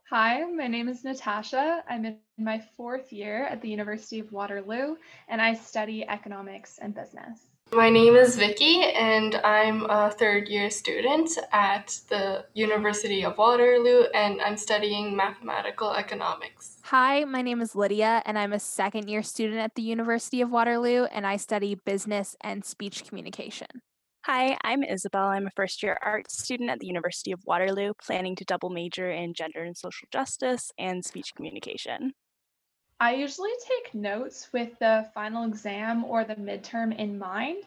Hi, 0.09 0.45
my 0.45 0.67
name 0.67 0.87
is 0.87 1.03
Natasha. 1.03 1.83
I'm 1.89 2.05
in 2.05 2.17
my 2.37 2.63
fourth 2.77 3.11
year 3.11 3.45
at 3.45 3.61
the 3.61 3.69
University 3.69 4.21
of 4.21 4.31
Waterloo 4.31 4.95
and 5.27 5.41
I 5.41 5.53
study 5.55 6.07
economics 6.07 6.79
and 6.81 6.95
business. 6.95 7.47
My 7.73 7.89
name 7.89 8.15
is 8.15 8.37
Vicky, 8.37 8.81
and 8.81 9.35
I'm 9.35 9.83
a 9.89 10.09
third 10.09 10.47
year 10.47 10.69
student 10.69 11.29
at 11.51 11.99
the 12.07 12.45
University 12.53 13.25
of 13.25 13.37
Waterloo, 13.37 14.03
and 14.15 14.39
I'm 14.41 14.55
studying 14.55 15.17
mathematical 15.17 15.91
economics. 15.91 16.76
Hi, 16.91 17.25
my 17.25 17.41
name 17.41 17.61
is 17.61 17.75
Lydia, 17.75 18.23
and 18.25 18.39
I'm 18.39 18.53
a 18.53 18.61
second 18.61 19.09
year 19.09 19.21
student 19.21 19.59
at 19.59 19.75
the 19.75 19.81
University 19.81 20.39
of 20.39 20.51
Waterloo, 20.51 21.03
and 21.03 21.27
I 21.27 21.35
study 21.35 21.75
business 21.75 22.37
and 22.39 22.63
speech 22.63 23.03
communication. 23.03 23.67
Hi, 24.25 24.57
I'm 24.63 24.83
Isabel. 24.83 25.25
I'm 25.25 25.47
a 25.47 25.51
first 25.53 25.83
year 25.83 25.97
art 26.01 26.31
student 26.31 26.69
at 26.69 26.79
the 26.79 26.87
University 26.87 27.33
of 27.33 27.41
Waterloo, 27.45 27.91
planning 28.01 28.37
to 28.37 28.45
double 28.45 28.69
major 28.69 29.11
in 29.11 29.33
gender 29.33 29.63
and 29.63 29.75
social 29.75 30.07
justice 30.13 30.71
and 30.77 31.03
speech 31.03 31.35
communication. 31.35 32.13
I 33.01 33.15
usually 33.15 33.51
take 33.67 33.93
notes 33.93 34.47
with 34.53 34.79
the 34.79 35.09
final 35.13 35.43
exam 35.43 36.05
or 36.05 36.23
the 36.23 36.35
midterm 36.35 36.97
in 36.97 37.19
mind. 37.19 37.63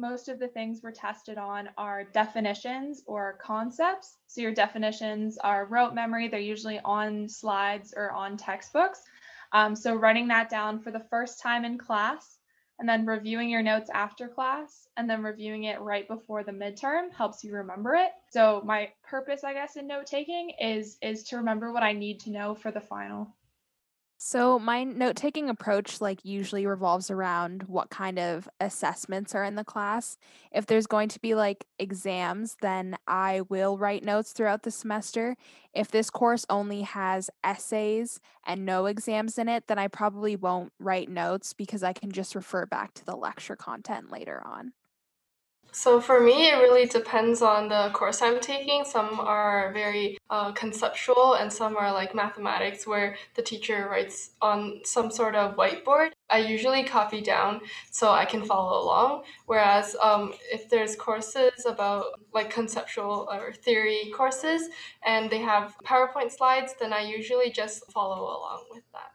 Most 0.00 0.30
of 0.30 0.38
the 0.38 0.48
things 0.48 0.80
we're 0.82 0.92
tested 0.92 1.36
on 1.36 1.68
are 1.76 2.04
definitions 2.04 3.02
or 3.06 3.38
concepts. 3.42 4.16
So, 4.28 4.40
your 4.40 4.54
definitions 4.54 5.36
are 5.36 5.66
rote 5.66 5.92
memory, 5.92 6.26
they're 6.26 6.40
usually 6.40 6.80
on 6.82 7.28
slides 7.28 7.92
or 7.94 8.10
on 8.10 8.38
textbooks. 8.38 9.02
Um, 9.52 9.76
so, 9.76 9.94
writing 9.94 10.28
that 10.28 10.48
down 10.48 10.80
for 10.80 10.90
the 10.90 11.04
first 11.10 11.42
time 11.42 11.66
in 11.66 11.76
class 11.76 12.38
and 12.78 12.88
then 12.88 13.04
reviewing 13.04 13.50
your 13.50 13.62
notes 13.62 13.90
after 13.92 14.26
class 14.26 14.88
and 14.96 15.08
then 15.08 15.22
reviewing 15.22 15.64
it 15.64 15.78
right 15.82 16.08
before 16.08 16.44
the 16.44 16.52
midterm 16.52 17.12
helps 17.12 17.44
you 17.44 17.52
remember 17.52 17.94
it. 17.94 18.12
So, 18.30 18.62
my 18.64 18.92
purpose, 19.02 19.44
I 19.44 19.52
guess, 19.52 19.76
in 19.76 19.86
note 19.86 20.06
taking 20.06 20.52
is, 20.58 20.96
is 21.02 21.24
to 21.24 21.36
remember 21.36 21.72
what 21.72 21.82
I 21.82 21.92
need 21.92 22.20
to 22.20 22.30
know 22.30 22.54
for 22.54 22.70
the 22.70 22.80
final. 22.80 23.36
So 24.22 24.58
my 24.58 24.84
note-taking 24.84 25.48
approach 25.48 26.02
like 26.02 26.22
usually 26.26 26.66
revolves 26.66 27.10
around 27.10 27.62
what 27.62 27.88
kind 27.88 28.18
of 28.18 28.50
assessments 28.60 29.34
are 29.34 29.44
in 29.44 29.54
the 29.54 29.64
class. 29.64 30.18
If 30.52 30.66
there's 30.66 30.86
going 30.86 31.08
to 31.08 31.20
be 31.20 31.34
like 31.34 31.64
exams, 31.78 32.58
then 32.60 32.98
I 33.08 33.40
will 33.48 33.78
write 33.78 34.04
notes 34.04 34.32
throughout 34.32 34.62
the 34.62 34.70
semester. 34.70 35.36
If 35.72 35.90
this 35.90 36.10
course 36.10 36.44
only 36.50 36.82
has 36.82 37.30
essays 37.42 38.20
and 38.46 38.66
no 38.66 38.84
exams 38.84 39.38
in 39.38 39.48
it, 39.48 39.68
then 39.68 39.78
I 39.78 39.88
probably 39.88 40.36
won't 40.36 40.74
write 40.78 41.08
notes 41.08 41.54
because 41.54 41.82
I 41.82 41.94
can 41.94 42.12
just 42.12 42.34
refer 42.34 42.66
back 42.66 42.92
to 42.96 43.06
the 43.06 43.16
lecture 43.16 43.56
content 43.56 44.12
later 44.12 44.42
on. 44.44 44.74
So 45.72 46.00
for 46.00 46.20
me, 46.20 46.48
it 46.48 46.56
really 46.56 46.86
depends 46.86 47.42
on 47.42 47.68
the 47.68 47.90
course 47.92 48.22
I'm 48.22 48.40
taking. 48.40 48.84
Some 48.84 49.20
are 49.20 49.72
very 49.72 50.18
uh, 50.28 50.52
conceptual, 50.52 51.34
and 51.34 51.52
some 51.52 51.76
are 51.76 51.92
like 51.92 52.14
mathematics, 52.14 52.86
where 52.86 53.16
the 53.34 53.42
teacher 53.42 53.88
writes 53.90 54.30
on 54.42 54.80
some 54.84 55.10
sort 55.10 55.34
of 55.36 55.56
whiteboard. 55.56 56.10
I 56.28 56.38
usually 56.38 56.84
copy 56.84 57.20
down 57.20 57.60
so 57.90 58.10
I 58.10 58.24
can 58.24 58.44
follow 58.44 58.82
along. 58.82 59.22
Whereas 59.46 59.96
um, 60.02 60.34
if 60.50 60.68
there's 60.68 60.96
courses 60.96 61.64
about 61.66 62.06
like 62.34 62.50
conceptual 62.50 63.28
or 63.30 63.52
theory 63.52 64.12
courses, 64.14 64.68
and 65.04 65.30
they 65.30 65.40
have 65.40 65.76
PowerPoint 65.84 66.32
slides, 66.32 66.74
then 66.80 66.92
I 66.92 67.02
usually 67.02 67.50
just 67.50 67.90
follow 67.92 68.22
along 68.22 68.64
with 68.70 68.84
that 68.92 69.09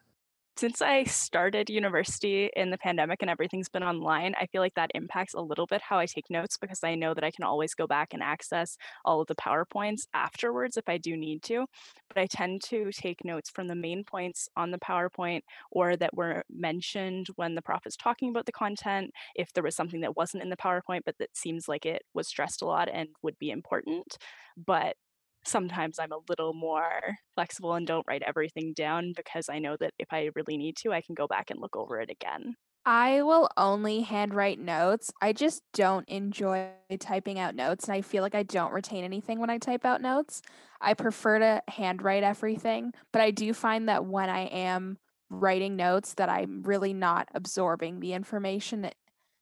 since 0.58 0.82
I 0.82 1.04
started 1.04 1.70
university 1.70 2.50
in 2.56 2.70
the 2.70 2.78
pandemic 2.78 3.22
and 3.22 3.30
everything's 3.30 3.68
been 3.68 3.84
online, 3.84 4.34
I 4.40 4.46
feel 4.48 4.62
like 4.62 4.76
that 4.76 4.92
impacts 4.96 5.34
a 5.34 5.42
little 5.42 5.66
bit 5.66 5.82
how 5.82 5.98
I 5.98 6.06
take 6.06 6.30
notes 6.30 6.58
because 6.58 6.80
I 6.84 6.96
know 6.96 7.14
that 7.14 7.24
I 7.26 7.32
can 7.32 7.44
always 7.44 7.74
go 7.74 7.88
back 7.88 8.14
and 8.14 8.24
access 8.24 8.78
all 9.04 9.20
of 9.20 9.28
the 9.28 9.36
PowerPoints 9.36 10.04
afterwards 10.14 10.78
if 10.78 10.88
I 10.88 10.98
do 10.98 11.18
need 11.18 11.44
to. 11.44 11.66
But 12.08 12.20
I 12.20 12.26
tend 12.28 12.62
to 12.66 12.92
take 12.94 13.26
notes 13.26 13.50
from 13.50 13.68
the 13.68 13.76
main 13.76 14.06
points 14.06 14.48
on 14.56 14.72
the 14.72 14.80
PowerPoint 14.80 15.42
or 15.72 15.98
that 15.98 16.16
were 16.16 16.44
mentioned 16.50 17.28
when 17.36 17.56
the 17.56 17.62
prof 17.62 17.86
is 17.86 17.98
talking 17.98 18.30
about 18.30 18.46
the 18.46 18.52
content, 18.54 19.12
if 19.36 19.52
there 19.54 19.64
was 19.64 19.76
something 19.76 20.02
that 20.02 20.16
wasn't 20.16 20.44
in 20.44 20.50
the 20.50 20.58
PowerPoint, 20.58 21.02
but 21.06 21.18
that 21.20 21.36
seems 21.36 21.68
like 21.68 21.86
it 21.86 22.04
was 22.14 22.28
stressed 22.28 22.62
a 22.62 22.66
lot 22.66 22.88
and 22.92 23.10
would 23.24 23.38
be 23.40 23.52
important. 23.52 24.18
But 24.56 24.96
sometimes 25.46 26.00
I'm 26.00 26.12
a 26.12 26.20
little 26.30 26.54
more 26.54 27.18
flexible 27.36 27.74
and 27.74 27.86
don't 27.88 28.06
write 28.08 28.24
everything 28.24 28.74
down 28.74 29.14
because 29.16 29.50
I 29.50 29.60
know 29.60 29.78
that 29.80 29.94
if 30.00 30.08
I 30.12 30.30
really 30.36 30.58
need 30.58 30.78
to, 30.78 30.92
I 30.92 31.02
can 31.02 31.16
go 31.16 31.28
back 31.28 31.50
and 31.50 31.60
look 31.60 31.76
over 31.76 32.00
it 32.00 32.10
again. 32.10 32.56
I 32.88 33.24
will 33.24 33.50
only 33.58 34.02
handwrite 34.02 34.60
notes. 34.60 35.12
I 35.20 35.34
just 35.34 35.64
don't 35.74 36.08
enjoy 36.08 36.70
typing 37.00 37.40
out 37.40 37.56
notes, 37.56 37.86
and 37.86 37.96
I 37.96 38.02
feel 38.02 38.22
like 38.22 38.36
I 38.36 38.44
don't 38.44 38.72
retain 38.72 39.04
anything 39.04 39.40
when 39.40 39.50
I 39.50 39.58
type 39.58 39.86
out 39.86 40.02
notes. 40.02 40.44
I 40.80 40.94
prefer 40.94 41.40
to 41.40 41.64
handwrite 41.68 42.22
everything, 42.22 42.94
but 43.12 43.24
I 43.24 43.32
do 43.32 43.54
find 43.54 43.90
that 43.90 44.06
when 44.06 44.30
I 44.30 44.42
am 44.42 45.00
writing 45.32 45.76
notes 45.76 46.14
that 46.14 46.30
I'm 46.30 46.62
really 46.62 46.94
not 46.94 47.28
absorbing 47.34 48.02
the 48.02 48.14
information. 48.14 48.86
Eh, 48.86 48.92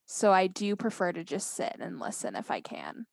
so 0.05 0.31
I 0.31 0.47
do 0.47 0.77
prefer 0.77 1.11
to 1.11 1.23
just 1.25 1.53
sit 1.53 1.75
and 1.79 1.99
listen 1.99 2.35
if 2.35 2.49
I 2.49 2.61
can. 2.61 3.07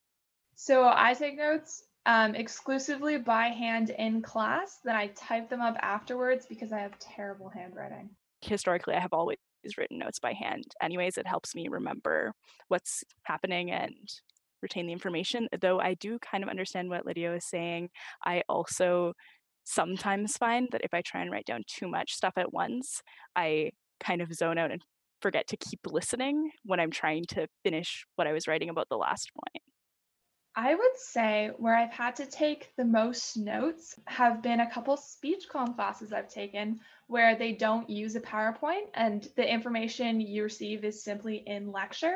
So 0.54 0.92
I 0.94 1.14
take 1.14 1.36
notes 1.36 1.84
um, 2.06 2.34
exclusively 2.34 3.18
by 3.18 3.48
hand 3.48 3.90
in 3.90 4.22
class. 4.22 4.78
Then 4.84 4.96
I 4.96 5.08
type 5.08 5.48
them 5.48 5.60
up 5.60 5.76
afterwards 5.80 6.46
because 6.48 6.72
I 6.72 6.78
have 6.78 6.98
terrible 6.98 7.48
handwriting. 7.48 8.10
Historically, 8.40 8.94
I 8.94 9.00
have 9.00 9.12
always 9.12 9.36
written 9.76 9.98
notes 9.98 10.18
by 10.18 10.32
hand. 10.32 10.64
Anyways, 10.82 11.18
it 11.18 11.26
helps 11.26 11.54
me 11.54 11.68
remember 11.68 12.32
what's 12.68 13.04
happening 13.24 13.70
and 13.70 14.08
retain 14.62 14.86
the 14.86 14.92
information. 14.92 15.48
Though 15.60 15.80
I 15.80 15.94
do 15.94 16.18
kind 16.18 16.42
of 16.42 16.50
understand 16.50 16.88
what 16.88 17.06
Lydia 17.06 17.34
is 17.34 17.46
saying. 17.46 17.90
I 18.24 18.42
also 18.48 19.14
sometimes 19.64 20.36
find 20.36 20.68
that 20.72 20.82
if 20.84 20.94
I 20.94 21.02
try 21.02 21.20
and 21.20 21.30
write 21.30 21.46
down 21.46 21.62
too 21.66 21.88
much 21.88 22.12
stuff 22.12 22.34
at 22.36 22.52
once, 22.52 23.02
I 23.36 23.70
kind 24.00 24.22
of 24.22 24.32
zone 24.32 24.58
out 24.58 24.70
and 24.70 24.82
forget 25.20 25.46
to 25.48 25.56
keep 25.56 25.80
listening 25.86 26.50
when 26.64 26.80
I'm 26.80 26.90
trying 26.90 27.24
to 27.28 27.46
finish 27.62 28.06
what 28.16 28.26
I 28.26 28.32
was 28.32 28.48
writing 28.48 28.70
about 28.70 28.88
the 28.88 28.96
last 28.96 29.30
point. 29.34 29.62
I 30.62 30.74
would 30.74 30.98
say 30.98 31.52
where 31.56 31.74
I've 31.74 31.90
had 31.90 32.16
to 32.16 32.26
take 32.26 32.76
the 32.76 32.84
most 32.84 33.34
notes 33.38 33.98
have 34.06 34.42
been 34.42 34.60
a 34.60 34.70
couple 34.70 34.94
speech 34.98 35.48
com 35.48 35.72
classes 35.72 36.12
I've 36.12 36.28
taken 36.28 36.80
where 37.06 37.34
they 37.34 37.52
don't 37.52 37.88
use 37.88 38.14
a 38.14 38.20
PowerPoint 38.20 38.88
and 38.92 39.26
the 39.36 39.50
information 39.50 40.20
you 40.20 40.42
receive 40.42 40.84
is 40.84 41.02
simply 41.02 41.36
in 41.46 41.72
lecture. 41.72 42.14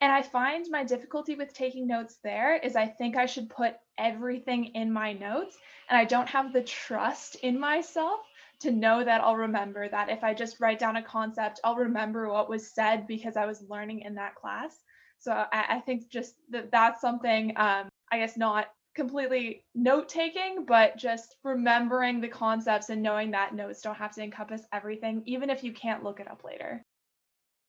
And 0.00 0.12
I 0.12 0.22
find 0.22 0.64
my 0.70 0.84
difficulty 0.84 1.34
with 1.34 1.52
taking 1.52 1.88
notes 1.88 2.20
there 2.22 2.54
is 2.54 2.76
I 2.76 2.86
think 2.86 3.16
I 3.16 3.26
should 3.26 3.50
put 3.50 3.74
everything 3.98 4.66
in 4.66 4.92
my 4.92 5.12
notes 5.12 5.58
and 5.90 5.98
I 5.98 6.04
don't 6.04 6.28
have 6.28 6.52
the 6.52 6.62
trust 6.62 7.34
in 7.42 7.58
myself 7.58 8.20
to 8.60 8.70
know 8.70 9.02
that 9.02 9.20
I'll 9.20 9.34
remember 9.34 9.88
that 9.88 10.10
if 10.10 10.22
I 10.22 10.32
just 10.32 10.60
write 10.60 10.78
down 10.78 10.94
a 10.94 11.02
concept, 11.02 11.58
I'll 11.64 11.74
remember 11.74 12.28
what 12.28 12.48
was 12.48 12.70
said 12.70 13.08
because 13.08 13.36
I 13.36 13.46
was 13.46 13.68
learning 13.68 14.02
in 14.02 14.14
that 14.14 14.36
class. 14.36 14.78
So 15.24 15.32
I, 15.32 15.64
I 15.76 15.80
think 15.80 16.10
just 16.10 16.34
that 16.50 16.70
that's 16.70 17.00
something, 17.00 17.54
um, 17.56 17.88
I 18.12 18.18
guess, 18.18 18.36
not 18.36 18.66
completely 18.94 19.64
note 19.74 20.06
taking, 20.06 20.66
but 20.66 20.98
just 20.98 21.36
remembering 21.42 22.20
the 22.20 22.28
concepts 22.28 22.90
and 22.90 23.02
knowing 23.02 23.30
that 23.30 23.54
notes 23.54 23.80
don't 23.80 23.94
have 23.94 24.14
to 24.16 24.22
encompass 24.22 24.62
everything, 24.70 25.22
even 25.24 25.48
if 25.48 25.64
you 25.64 25.72
can't 25.72 26.04
look 26.04 26.20
it 26.20 26.30
up 26.30 26.44
later. 26.44 26.82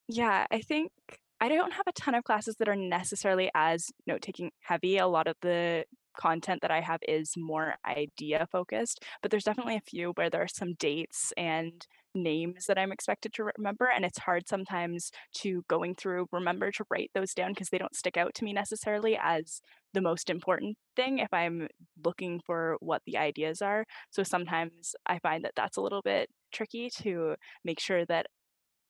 Yeah, 0.09 0.45
I 0.51 0.59
think 0.59 0.91
I 1.39 1.47
don't 1.47 1.71
have 1.71 1.87
a 1.87 1.93
ton 1.93 2.13
of 2.13 2.25
classes 2.25 2.57
that 2.59 2.67
are 2.67 2.75
necessarily 2.75 3.49
as 3.55 3.89
note 4.05 4.21
taking 4.21 4.51
heavy. 4.59 4.97
A 4.97 5.07
lot 5.07 5.27
of 5.27 5.37
the 5.41 5.85
content 6.17 6.61
that 6.61 6.71
I 6.71 6.81
have 6.81 6.99
is 7.07 7.31
more 7.37 7.75
idea 7.85 8.47
focused, 8.51 9.01
but 9.21 9.31
there's 9.31 9.45
definitely 9.45 9.77
a 9.77 9.81
few 9.89 10.11
where 10.15 10.29
there 10.29 10.41
are 10.43 10.47
some 10.49 10.73
dates 10.73 11.31
and 11.37 11.87
names 12.15 12.65
that 12.65 12.77
I'm 12.77 12.91
expected 12.91 13.33
to 13.33 13.51
remember. 13.57 13.89
And 13.93 14.05
it's 14.05 14.19
hard 14.19 14.47
sometimes 14.47 15.11
to 15.41 15.63
going 15.67 15.95
through, 15.95 16.27
remember 16.31 16.71
to 16.71 16.85
write 16.89 17.11
those 17.13 17.33
down 17.33 17.51
because 17.51 17.69
they 17.69 17.77
don't 17.77 17.95
stick 17.95 18.17
out 18.17 18.33
to 18.35 18.43
me 18.43 18.53
necessarily 18.53 19.17
as 19.21 19.61
the 19.93 20.01
most 20.01 20.29
important 20.29 20.77
thing 20.95 21.19
if 21.19 21.33
I'm 21.33 21.67
looking 22.03 22.41
for 22.45 22.77
what 22.79 23.01
the 23.05 23.17
ideas 23.17 23.61
are. 23.61 23.85
So 24.11 24.23
sometimes 24.23 24.95
I 25.05 25.19
find 25.19 25.43
that 25.45 25.53
that's 25.55 25.77
a 25.77 25.81
little 25.81 26.01
bit 26.01 26.29
tricky 26.51 26.89
to 27.01 27.35
make 27.63 27.79
sure 27.79 28.05
that 28.05 28.27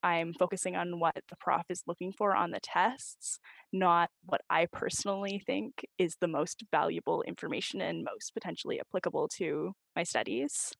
I'm 0.03 0.33
focusing 0.33 0.75
on 0.75 0.99
what 0.99 1.15
the 1.29 1.35
prof 1.39 1.63
is 1.67 1.81
looking 1.87 2.11
for 2.11 2.35
on 2.35 2.51
the 2.51 2.59
tests, 2.61 3.39
not 3.73 4.11
what 4.23 4.41
I 4.51 4.67
personally 4.71 5.41
think 5.43 5.83
is 5.97 6.17
the 6.21 6.27
most 6.27 6.63
valuable 6.71 7.23
information 7.23 7.81
and 7.81 8.03
most 8.03 8.31
potentially 8.35 8.79
applicable 8.79 9.29
to 9.37 9.73
my 9.95 10.03
studies. 10.03 10.73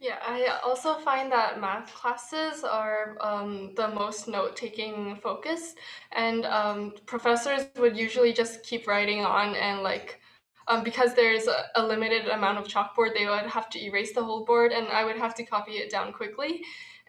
Yeah, 0.00 0.18
I 0.24 0.60
also 0.64 0.94
find 0.94 1.30
that 1.32 1.60
math 1.60 1.92
classes 1.92 2.62
are 2.62 3.16
um, 3.20 3.74
the 3.74 3.88
most 3.88 4.28
note 4.28 4.54
taking 4.56 5.16
focus, 5.16 5.74
and 6.12 6.44
um, 6.46 6.92
professors 7.06 7.66
would 7.76 7.96
usually 7.96 8.32
just 8.32 8.62
keep 8.62 8.86
writing 8.86 9.24
on 9.24 9.54
and 9.56 9.82
like. 9.82 10.20
Um, 10.68 10.84
because 10.84 11.14
there's 11.14 11.46
a, 11.46 11.64
a 11.76 11.82
limited 11.82 12.28
amount 12.28 12.58
of 12.58 12.68
chalkboard, 12.68 13.14
they 13.14 13.24
would 13.24 13.46
have 13.46 13.70
to 13.70 13.82
erase 13.82 14.12
the 14.12 14.22
whole 14.22 14.44
board, 14.44 14.70
and 14.70 14.86
I 14.88 15.02
would 15.02 15.16
have 15.16 15.34
to 15.36 15.42
copy 15.44 15.72
it 15.78 15.90
down 15.90 16.12
quickly. 16.12 16.62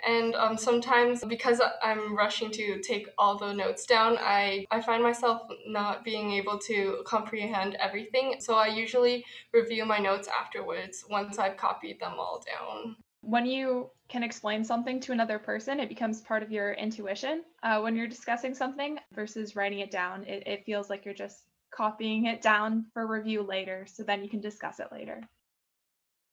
And 0.08 0.36
um, 0.36 0.58
sometimes, 0.58 1.24
because 1.26 1.62
I'm 1.84 2.16
rushing 2.16 2.52
to 2.52 2.80
take 2.82 3.08
all 3.18 3.38
the 3.38 3.54
notes 3.54 3.86
down, 3.86 4.18
I, 4.20 4.66
I 4.72 4.82
find 4.82 5.04
myself 5.04 5.42
not 5.68 6.04
being 6.04 6.32
able 6.32 6.58
to 6.60 7.04
comprehend 7.06 7.76
everything. 7.76 8.36
So 8.40 8.56
I 8.56 8.68
usually 8.68 9.26
review 9.54 9.86
my 9.86 10.00
notes 10.00 10.28
afterwards 10.28 11.06
once 11.10 11.38
I've 11.38 11.58
copied 11.58 12.00
them 12.00 12.14
all 12.18 12.44
down. 12.46 12.96
When 13.22 13.46
you 13.46 13.90
can 14.08 14.24
explain 14.24 14.64
something 14.64 15.00
to 15.02 15.12
another 15.12 15.38
person, 15.38 15.80
it 15.80 15.90
becomes 15.90 16.22
part 16.22 16.42
of 16.42 16.52
your 16.52 16.74
intuition. 16.74 17.44
Uh, 17.62 17.80
when 17.82 17.96
you're 17.96 18.08
discussing 18.08 18.56
something 18.56 18.98
versus 19.14 19.56
writing 19.56 19.80
it 19.80 19.92
down, 19.92 20.24
it, 20.24 20.44
it 20.48 20.66
feels 20.66 20.90
like 20.90 21.06
you're 21.06 21.14
just 21.14 21.44
copying 21.72 22.26
it 22.26 22.42
down 22.42 22.86
for 22.94 23.06
review 23.06 23.44
later. 23.44 23.86
So 23.88 24.04
then 24.04 24.24
you 24.24 24.30
can 24.30 24.42
discuss 24.42 24.80
it 24.80 24.88
later. 24.92 25.22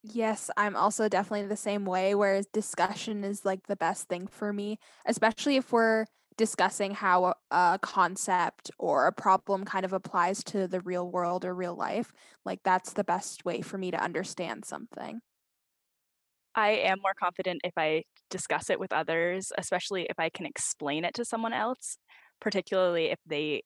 Yes, 0.08 0.50
I'm 0.56 0.76
also 0.76 1.08
definitely 1.08 1.46
the 1.48 1.56
same 1.56 1.84
way, 1.84 2.14
whereas 2.14 2.46
discussion 2.46 3.24
is 3.24 3.44
like 3.44 3.66
the 3.66 3.76
best 3.76 4.08
thing 4.08 4.26
for 4.26 4.52
me, 4.52 4.78
especially 5.06 5.56
if 5.56 5.72
we're 5.72 6.04
discussing 6.36 6.92
how 6.92 7.34
a, 7.50 7.78
concept 7.82 8.70
or 8.78 9.06
a 9.06 9.12
problem 9.12 9.64
kind 9.64 9.84
of 9.84 9.92
applies 9.92 10.44
to 10.44 10.68
the 10.68 10.80
real 10.80 11.10
world 11.10 11.44
or 11.44 11.54
real 11.54 11.74
life. 11.74 12.12
Like, 12.44 12.60
that's 12.62 12.92
the 12.92 13.04
best 13.04 13.44
way 13.44 13.62
for 13.62 13.78
me 13.78 13.90
to 13.90 14.00
understand 14.00 14.64
something. 14.64 15.22
I 16.54 16.70
am 16.70 17.00
more 17.02 17.14
confident 17.18 17.60
if 17.64 17.74
I 17.76 18.04
discuss 18.30 18.70
it 18.70 18.80
with 18.80 18.92
others, 18.92 19.52
especially 19.58 20.06
if 20.08 20.18
I 20.18 20.30
can 20.30 20.46
explain 20.46 21.04
it 21.04 21.14
to 21.14 21.24
someone 21.24 21.52
else, 21.52 21.98
particularly 22.40 23.06
if 23.06 23.18
they 23.26 23.62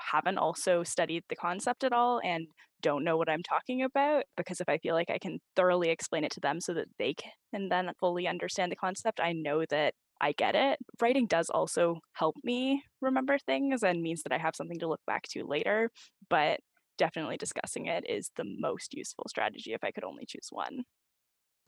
haven't 0.00 0.38
also 0.38 0.82
studied 0.82 1.24
the 1.28 1.36
concept 1.36 1.84
at 1.84 1.92
all 1.92 2.20
and 2.24 2.46
don't 2.82 3.04
know 3.04 3.16
what 3.16 3.28
I'm 3.28 3.42
talking 3.42 3.82
about. 3.82 4.24
Because 4.36 4.60
if 4.60 4.68
I 4.68 4.78
feel 4.78 4.94
like 4.94 5.10
I 5.10 5.18
can 5.18 5.38
thoroughly 5.54 5.90
explain 5.90 6.24
it 6.24 6.32
to 6.32 6.40
them 6.40 6.60
so 6.60 6.74
that 6.74 6.88
they 6.98 7.14
can 7.14 7.68
then 7.68 7.90
fully 7.98 8.28
understand 8.28 8.70
the 8.72 8.76
concept, 8.76 9.20
I 9.20 9.32
know 9.32 9.64
that 9.70 9.94
I 10.20 10.32
get 10.32 10.54
it. 10.54 10.78
Writing 11.00 11.26
does 11.26 11.50
also 11.50 12.00
help 12.14 12.36
me 12.42 12.82
remember 13.00 13.38
things 13.38 13.82
and 13.82 14.02
means 14.02 14.22
that 14.22 14.32
I 14.32 14.38
have 14.38 14.56
something 14.56 14.78
to 14.80 14.88
look 14.88 15.00
back 15.06 15.24
to 15.30 15.44
later. 15.44 15.90
But 16.30 16.60
definitely 16.98 17.36
discussing 17.36 17.86
it 17.86 18.04
is 18.08 18.30
the 18.36 18.44
most 18.58 18.94
useful 18.94 19.26
strategy 19.28 19.72
if 19.74 19.84
I 19.84 19.90
could 19.90 20.04
only 20.04 20.24
choose 20.26 20.48
one. 20.50 20.84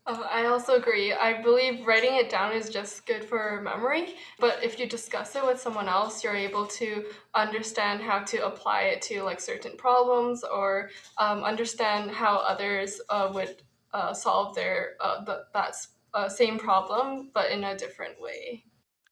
Uh, 0.07 0.27
I 0.31 0.47
also 0.47 0.75
agree. 0.75 1.13
I 1.13 1.43
believe 1.43 1.87
writing 1.87 2.15
it 2.15 2.31
down 2.31 2.53
is 2.53 2.71
just 2.71 3.05
good 3.07 3.25
for 3.25 3.61
memory, 3.63 4.15
but 4.39 4.65
if 4.65 4.79
you 4.79 4.87
discuss 4.89 5.37
it 5.37 5.45
with 5.45 5.61
someone 5.61 5.89
else, 5.89 6.25
you're 6.25 6.35
able 6.35 6.67
to 6.67 7.11
understand 7.35 8.01
how 8.03 8.21
to 8.25 8.47
apply 8.47 8.83
it 8.85 9.03
to 9.03 9.23
like 9.23 9.41
certain 9.41 9.77
problems 9.77 10.45
or 10.45 10.91
um, 11.19 11.45
understand 11.45 12.11
how 12.11 12.37
others 12.39 13.01
uh, 13.11 13.31
would 13.35 13.63
uh, 13.93 14.15
solve 14.15 14.55
their 14.55 14.97
uh, 15.01 15.25
the, 15.25 15.45
that 15.53 15.77
uh, 16.15 16.29
same 16.29 16.59
problem, 16.59 17.31
but 17.35 17.51
in 17.51 17.65
a 17.65 17.77
different 17.77 18.19
way. 18.21 18.65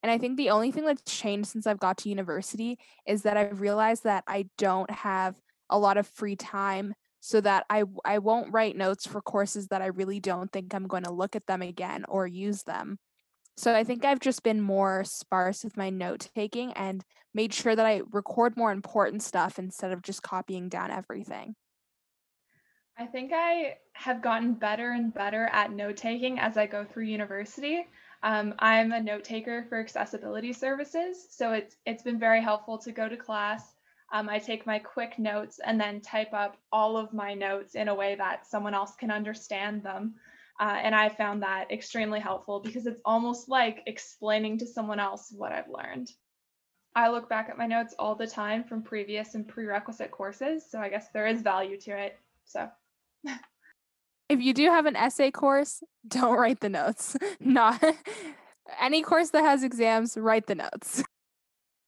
And 0.02 0.10
I 0.10 0.18
think 0.18 0.36
the 0.36 0.50
only 0.50 0.70
thing 0.70 0.84
that's 0.84 1.02
changed 1.02 1.48
since 1.48 1.66
I've 1.66 1.80
got 1.80 1.98
to 1.98 2.08
university 2.08 2.78
is 3.06 3.22
that 3.22 3.36
I've 3.36 3.60
realized 3.60 4.04
that 4.04 4.24
I 4.26 4.48
don't 4.56 4.90
have 4.90 5.40
a 5.68 5.78
lot 5.78 5.96
of 5.96 6.06
free 6.06 6.36
time 6.36 6.94
so 7.20 7.40
that 7.40 7.64
I 7.70 7.84
I 8.04 8.18
won't 8.18 8.52
write 8.52 8.76
notes 8.76 9.06
for 9.06 9.20
courses 9.20 9.68
that 9.68 9.82
I 9.82 9.86
really 9.86 10.20
don't 10.20 10.50
think 10.52 10.74
I'm 10.74 10.86
going 10.86 11.04
to 11.04 11.12
look 11.12 11.36
at 11.36 11.46
them 11.46 11.62
again 11.62 12.04
or 12.08 12.26
use 12.26 12.62
them. 12.62 12.98
So 13.56 13.74
I 13.74 13.84
think 13.84 14.04
I've 14.04 14.20
just 14.20 14.42
been 14.42 14.60
more 14.60 15.02
sparse 15.04 15.64
with 15.64 15.76
my 15.76 15.88
note 15.88 16.28
taking 16.34 16.72
and 16.74 17.02
made 17.34 17.54
sure 17.54 17.74
that 17.74 17.86
I 17.86 18.02
record 18.12 18.56
more 18.56 18.70
important 18.70 19.22
stuff 19.22 19.58
instead 19.58 19.92
of 19.92 20.02
just 20.02 20.22
copying 20.22 20.68
down 20.68 20.90
everything. 20.90 21.54
I 22.98 23.06
think 23.06 23.32
I 23.34 23.76
have 23.92 24.22
gotten 24.22 24.54
better 24.54 24.92
and 24.92 25.12
better 25.12 25.48
at 25.52 25.70
note 25.70 25.96
taking 25.96 26.38
as 26.38 26.56
I 26.56 26.66
go 26.66 26.84
through 26.84 27.04
university. 27.04 27.86
Um, 28.22 28.54
I'm 28.58 28.92
a 28.92 29.00
note 29.00 29.24
taker 29.24 29.66
for 29.68 29.78
accessibility 29.78 30.52
services, 30.52 31.26
so 31.30 31.52
it's 31.52 31.76
it's 31.84 32.02
been 32.02 32.18
very 32.18 32.42
helpful 32.42 32.78
to 32.78 32.92
go 32.92 33.08
to 33.08 33.16
class 33.16 33.75
um, 34.12 34.28
I 34.28 34.38
take 34.38 34.66
my 34.66 34.78
quick 34.78 35.18
notes 35.18 35.60
and 35.64 35.80
then 35.80 36.00
type 36.00 36.32
up 36.32 36.56
all 36.72 36.96
of 36.96 37.12
my 37.12 37.34
notes 37.34 37.74
in 37.74 37.88
a 37.88 37.94
way 37.94 38.14
that 38.14 38.46
someone 38.46 38.74
else 38.74 38.94
can 38.94 39.10
understand 39.10 39.82
them. 39.82 40.14
Uh, 40.58 40.78
and 40.82 40.94
I 40.94 41.08
found 41.08 41.42
that 41.42 41.70
extremely 41.70 42.20
helpful 42.20 42.60
because 42.60 42.86
it's 42.86 43.00
almost 43.04 43.48
like 43.48 43.82
explaining 43.86 44.58
to 44.58 44.66
someone 44.66 45.00
else 45.00 45.32
what 45.36 45.52
I've 45.52 45.68
learned. 45.68 46.10
I 46.94 47.10
look 47.10 47.28
back 47.28 47.50
at 47.50 47.58
my 47.58 47.66
notes 47.66 47.94
all 47.98 48.14
the 48.14 48.26
time 48.26 48.64
from 48.64 48.82
previous 48.82 49.34
and 49.34 49.46
prerequisite 49.46 50.10
courses, 50.10 50.64
so 50.70 50.78
I 50.78 50.88
guess 50.88 51.08
there 51.12 51.26
is 51.26 51.42
value 51.42 51.78
to 51.80 51.90
it. 51.90 52.18
So 52.46 52.70
if 54.30 54.40
you 54.40 54.54
do 54.54 54.70
have 54.70 54.86
an 54.86 54.96
essay 54.96 55.30
course, 55.30 55.82
don't 56.08 56.38
write 56.38 56.60
the 56.60 56.70
notes. 56.70 57.16
Not 57.40 57.84
any 58.80 59.02
course 59.02 59.30
that 59.30 59.42
has 59.42 59.62
exams, 59.62 60.16
write 60.16 60.46
the 60.46 60.54
notes. 60.54 61.02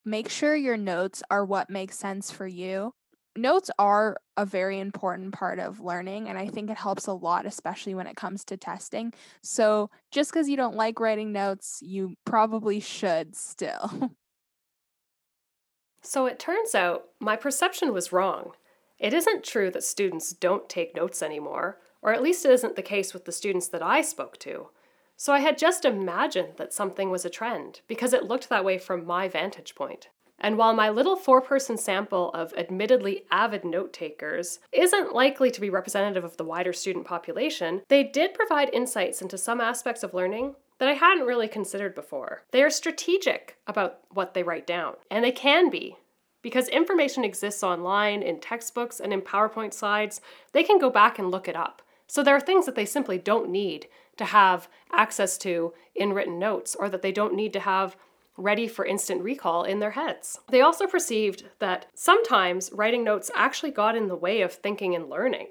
Make 0.09 0.31
sure 0.31 0.57
your 0.57 0.79
notes 0.79 1.23
are 1.31 1.45
what 1.45 1.69
makes 1.69 1.99
sense 1.99 2.31
for 2.31 2.47
you. 2.47 2.95
Notes 3.37 3.71
are 3.79 4.17
a 4.39 4.47
very 4.47 4.81
important 4.81 5.35
part 5.35 5.59
of 5.59 5.81
learning, 5.81 6.31
and 6.31 6.39
I 6.39 6.47
think 6.47 6.71
it 6.71 6.79
helps 6.79 7.07
a 7.07 7.13
lot, 7.13 7.45
especially 7.45 7.95
when 7.95 8.07
it 8.07 8.17
comes 8.17 8.43
to 8.47 8.57
testing. 8.57 9.13
So, 9.43 9.91
just 10.11 10.33
because 10.33 10.49
you 10.49 10.57
don't 10.57 10.77
like 10.77 10.99
writing 10.99 11.31
notes, 11.31 11.81
you 11.83 12.15
probably 12.25 12.81
should 12.81 13.37
still. 13.37 14.11
so, 16.01 16.25
it 16.25 16.39
turns 16.39 16.75
out 16.75 17.09
my 17.21 17.37
perception 17.37 17.93
was 17.93 18.11
wrong. 18.11 18.53
It 18.99 19.13
isn't 19.13 19.45
true 19.45 19.71
that 19.73 19.85
students 19.85 20.33
don't 20.33 20.71
take 20.71 20.97
notes 20.97 21.23
anymore, 21.23 21.81
or 22.01 22.15
at 22.15 22.23
least 22.23 22.47
it 22.47 22.53
isn't 22.53 22.77
the 22.77 22.83
case 22.83 23.13
with 23.13 23.27
the 23.27 23.33
students 23.33 23.69
that 23.69 23.83
I 23.83 24.01
spoke 24.01 24.39
to. 24.39 24.71
So 25.21 25.33
I 25.33 25.41
had 25.41 25.59
just 25.59 25.85
imagined 25.85 26.55
that 26.59 26.73
something 26.73 27.11
was 27.11 27.25
a 27.25 27.31
trend 27.31 27.81
because 27.89 28.13
it 28.13 28.25
looked 28.25 28.49
that 28.49 28.65
way 28.65 28.79
from 28.79 29.05
my 29.05 29.27
vantage 29.27 29.75
point. 29.75 30.11
And 30.39 30.57
while 30.57 30.73
my 30.73 30.89
little 30.89 31.17
four 31.17 31.41
person 31.41 31.77
sample 31.77 32.31
of 32.31 32.55
admittedly 32.57 33.25
avid 33.29 33.65
note 33.65 33.93
takers 33.93 34.61
isn't 34.71 35.13
likely 35.13 35.51
to 35.51 35.61
be 35.61 35.71
representative 35.71 36.23
of 36.23 36.37
the 36.37 36.45
wider 36.45 36.73
student 36.73 37.05
population, 37.05 37.83
they 37.89 38.05
did 38.05 38.33
provide 38.33 38.71
insights 38.73 39.21
into 39.21 39.37
some 39.37 39.61
aspects 39.61 40.05
of 40.05 40.15
learning 40.15 40.55
that 40.79 40.89
I 40.89 40.93
hadn't 40.93 41.27
really 41.27 41.49
considered 41.49 41.97
before. 41.97 42.45
They 42.53 42.63
are 42.63 42.71
strategic 42.71 43.57
about 43.67 43.99
what 44.11 44.35
they 44.35 44.45
write 44.45 44.69
down, 44.69 44.95
and 45.11 45.25
they 45.25 45.33
can 45.33 45.69
be. 45.69 45.97
Because 46.43 46.69
information 46.69 47.25
exists 47.25 47.65
online 47.65 48.23
in 48.23 48.39
textbooks 48.39 49.01
and 49.01 49.13
in 49.13 49.23
PowerPoint 49.23 49.75
slides, 49.75 50.21
they 50.53 50.63
can 50.63 50.79
go 50.79 50.91
back 50.91 51.19
and 51.19 51.33
look 51.33 51.49
it 51.49 51.57
up. 51.57 51.83
So 52.07 52.23
there 52.23 52.37
are 52.37 52.41
things 52.41 52.65
that 52.67 52.77
they 52.77 52.87
simply 52.87 53.19
don't 53.19 53.51
need 53.51 53.89
to 54.19 54.25
have 54.25 54.69
access 54.93 55.39
to 55.39 55.73
in 55.95 56.13
written 56.13 56.39
notes 56.39 56.75
or 56.75 56.89
that 56.89 57.03
they 57.03 57.13
don't 57.13 57.35
need 57.35 57.53
to 57.55 57.61
have 57.61 57.97
ready 58.37 58.69
for 58.69 58.87
instant 58.87 59.23
recall 59.23 59.65
in 59.65 59.81
their 59.81 59.91
heads. 59.91 60.39
They 60.49 60.61
also 60.61 60.87
perceived 60.87 61.45
that 61.59 61.87
sometimes 61.95 62.71
writing 62.73 63.03
notes 63.03 63.31
actually 63.35 63.73
got 63.73 63.97
in 63.97 64.07
the 64.07 64.17
way 64.17 64.43
of 64.43 64.53
thinking 64.53 64.95
and 64.95 65.11
learning. 65.11 65.49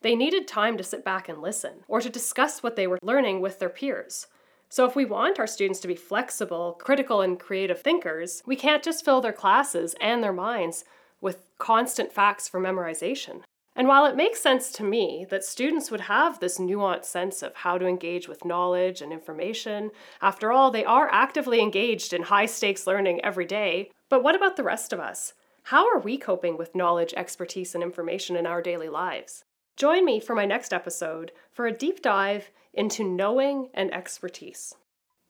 They 0.00 0.14
needed 0.14 0.46
time 0.46 0.76
to 0.76 0.84
sit 0.84 1.04
back 1.04 1.28
and 1.28 1.40
listen, 1.40 1.80
or 1.88 2.00
to 2.00 2.10
discuss 2.10 2.62
what 2.62 2.76
they 2.76 2.86
were 2.86 2.98
learning 3.02 3.40
with 3.40 3.58
their 3.58 3.70
peers. 3.70 4.26
So, 4.68 4.84
if 4.84 4.94
we 4.94 5.04
want 5.04 5.38
our 5.38 5.46
students 5.46 5.80
to 5.80 5.88
be 5.88 5.94
flexible, 5.94 6.76
critical, 6.78 7.20
and 7.20 7.40
creative 7.40 7.80
thinkers, 7.80 8.42
we 8.44 8.54
can't 8.54 8.82
just 8.82 9.04
fill 9.04 9.20
their 9.20 9.32
classes 9.32 9.94
and 10.00 10.22
their 10.22 10.32
minds 10.32 10.84
with 11.20 11.48
constant 11.58 12.12
facts 12.12 12.48
for 12.48 12.60
memorization. 12.60 13.43
And 13.76 13.88
while 13.88 14.06
it 14.06 14.14
makes 14.14 14.40
sense 14.40 14.70
to 14.72 14.84
me 14.84 15.26
that 15.30 15.44
students 15.44 15.90
would 15.90 16.02
have 16.02 16.38
this 16.38 16.58
nuanced 16.58 17.06
sense 17.06 17.42
of 17.42 17.56
how 17.56 17.76
to 17.76 17.86
engage 17.86 18.28
with 18.28 18.44
knowledge 18.44 19.02
and 19.02 19.12
information, 19.12 19.90
after 20.22 20.52
all, 20.52 20.70
they 20.70 20.84
are 20.84 21.08
actively 21.10 21.60
engaged 21.60 22.12
in 22.12 22.22
high 22.22 22.46
stakes 22.46 22.86
learning 22.86 23.24
every 23.24 23.44
day. 23.44 23.90
But 24.08 24.22
what 24.22 24.36
about 24.36 24.56
the 24.56 24.62
rest 24.62 24.92
of 24.92 25.00
us? 25.00 25.32
How 25.64 25.88
are 25.88 25.98
we 25.98 26.18
coping 26.18 26.56
with 26.56 26.76
knowledge, 26.76 27.14
expertise, 27.16 27.74
and 27.74 27.82
information 27.82 28.36
in 28.36 28.46
our 28.46 28.62
daily 28.62 28.88
lives? 28.88 29.44
Join 29.76 30.04
me 30.04 30.20
for 30.20 30.36
my 30.36 30.44
next 30.44 30.72
episode 30.72 31.32
for 31.50 31.66
a 31.66 31.72
deep 31.72 32.00
dive 32.00 32.50
into 32.72 33.02
knowing 33.02 33.70
and 33.74 33.92
expertise. 33.92 34.74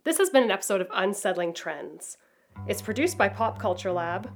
This 0.04 0.18
has 0.18 0.28
been 0.28 0.42
an 0.42 0.50
episode 0.50 0.82
of 0.82 0.88
Unsettling 0.92 1.54
Trends. 1.54 2.18
It's 2.68 2.82
produced 2.82 3.16
by 3.16 3.30
Pop 3.30 3.58
Culture 3.58 3.92
Lab 3.92 4.30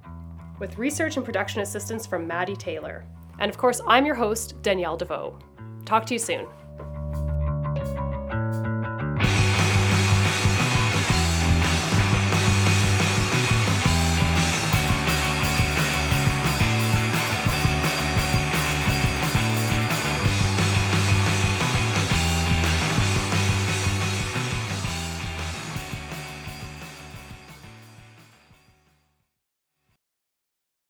with 0.59 0.79
research 0.79 1.17
and 1.17 1.27
production 1.27 1.61
assistance 1.61 2.07
from 2.07 2.27
Maddie 2.27 2.57
Taylor. 2.57 3.05
And 3.39 3.49
of 3.49 3.57
course, 3.57 3.81
I'm 3.87 4.05
your 4.05 4.15
host, 4.15 4.61
Danielle 4.63 4.99
Deveau. 4.99 5.39
Talk 5.85 6.07
to 6.07 6.15
you 6.15 6.19
soon. 6.19 6.47